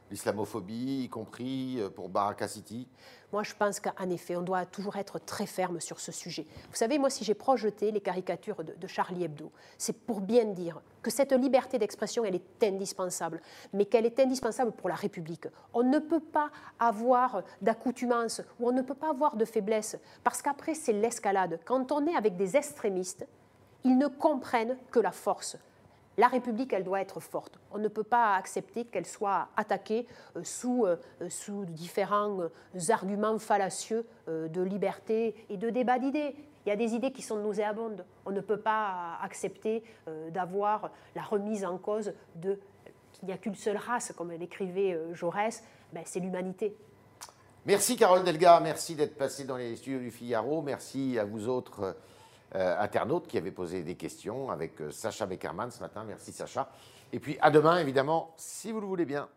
l'islamophobie, 0.09 1.03
y 1.03 1.09
compris 1.09 1.79
pour 1.95 2.09
Baraka 2.09 2.47
City 2.47 2.87
moi, 3.33 3.43
je 3.43 3.53
pense 3.53 3.81
qu'en 3.81 4.09
effet, 4.09 4.37
on 4.37 4.41
doit 4.41 4.65
toujours 4.65 4.95
être 4.95 5.19
très 5.19 5.45
ferme 5.45 5.81
sur 5.81 5.99
ce 5.99 6.13
sujet. 6.13 6.45
Vous 6.69 6.77
savez, 6.77 6.97
moi, 6.97 7.09
si 7.09 7.25
j'ai 7.25 7.33
projeté 7.33 7.91
les 7.91 7.99
caricatures 7.99 8.63
de, 8.63 8.87
Charlie 8.87 9.25
Hebdo, 9.25 9.51
c'est 9.77 10.05
pour 10.05 10.21
bien 10.21 10.45
dire 10.45 10.81
que 11.01 11.11
cette 11.11 11.33
liberté 11.33 11.77
d'expression, 11.77 12.23
elle 12.23 12.35
est 12.35 12.63
indispensable, 12.63 13.41
mais 13.73 13.83
qu'elle 13.83 14.05
est 14.05 14.17
indispensable 14.21 14.71
pour 14.71 14.87
la 14.87 14.95
République. 14.95 15.47
On 15.73 15.83
ne 15.83 15.99
peut 15.99 16.21
pas 16.21 16.51
avoir 16.79 17.43
d'accoutumance 17.61 18.41
ou 18.61 18.69
on 18.69 18.71
ne 18.71 18.81
peut 18.81 18.95
pas 18.95 19.09
avoir 19.09 19.35
de 19.35 19.43
faiblesse, 19.43 19.97
parce 20.23 20.41
qu'après, 20.41 20.73
c'est 20.73 20.93
l'escalade. 20.93 21.59
Quand 21.65 21.91
on 21.91 22.07
est 22.07 22.15
avec 22.15 22.37
des 22.37 22.55
extrémistes, 22.55 23.27
ils 23.83 23.97
ne 23.97 24.07
comprennent 24.07 24.77
que 24.91 24.99
la 24.99 25.11
force. 25.11 25.57
La 26.19 26.27
République, 26.27 26.73
elle 26.73 26.83
doit 26.83 26.99
être 26.99 27.19
forte. 27.19 27.59
On 27.71 27.77
ne 27.77 27.87
peut 27.87 28.03
pas 28.03 28.35
accepter 28.35 28.85
qu'elle 28.85 29.05
soit 29.05 29.49
attaquée 29.55 30.07
euh, 30.35 30.43
sous, 30.43 30.85
euh, 30.87 30.97
sous 31.29 31.63
différents 31.65 32.41
euh, 32.41 32.49
arguments 32.89 33.37
fallacieux 33.37 34.05
de 34.27 34.61
liberté 34.61 35.35
et 35.49 35.57
de 35.57 35.69
débat 35.69 35.99
d'idées. 35.99 36.35
Il 36.65 36.69
y 36.69 36.71
a 36.71 36.75
des 36.75 36.95
idées 36.95 37.11
qui 37.11 37.21
sont 37.21 37.37
nauséabondes. 37.37 38.03
On 38.25 38.31
ne 38.31 38.41
peut 38.41 38.59
pas 38.59 39.17
accepter 39.21 39.83
d'avoir 40.31 40.91
la 41.15 41.21
remise 41.21 41.63
en 41.63 41.77
cause 41.77 42.11
de 42.35 42.59
qu'il 43.13 43.27
n'y 43.27 43.33
a 43.33 43.37
qu'une 43.37 43.55
seule 43.55 43.77
race, 43.77 44.11
comme 44.17 44.31
l'écrivait 44.33 44.99
Jaurès, 45.13 45.63
ben, 45.93 46.03
c'est 46.05 46.19
l'humanité. 46.19 46.75
Merci 47.65 47.95
Carole 47.95 48.25
Delga, 48.25 48.59
merci 48.59 48.95
d'être 48.95 49.17
passée 49.17 49.45
dans 49.45 49.55
les 49.55 49.77
studios 49.77 49.99
du 49.99 50.11
Figaro, 50.11 50.61
merci 50.61 51.17
à 51.17 51.23
vous 51.23 51.47
autres. 51.47 51.95
Euh, 52.55 52.79
internautes 52.79 53.27
qui 53.27 53.37
avaient 53.37 53.51
posé 53.51 53.83
des 53.83 53.95
questions 53.95 54.49
avec 54.49 54.79
euh, 54.79 54.89
Sacha 54.89 55.25
Beckerman 55.25 55.69
ce 55.69 55.81
matin. 55.81 56.05
Merci 56.07 56.31
Sacha. 56.31 56.69
Et 57.11 57.19
puis 57.19 57.37
à 57.41 57.51
demain, 57.51 57.77
évidemment, 57.79 58.33
si 58.37 58.71
vous 58.71 58.79
le 58.79 58.87
voulez 58.87 59.05
bien. 59.05 59.27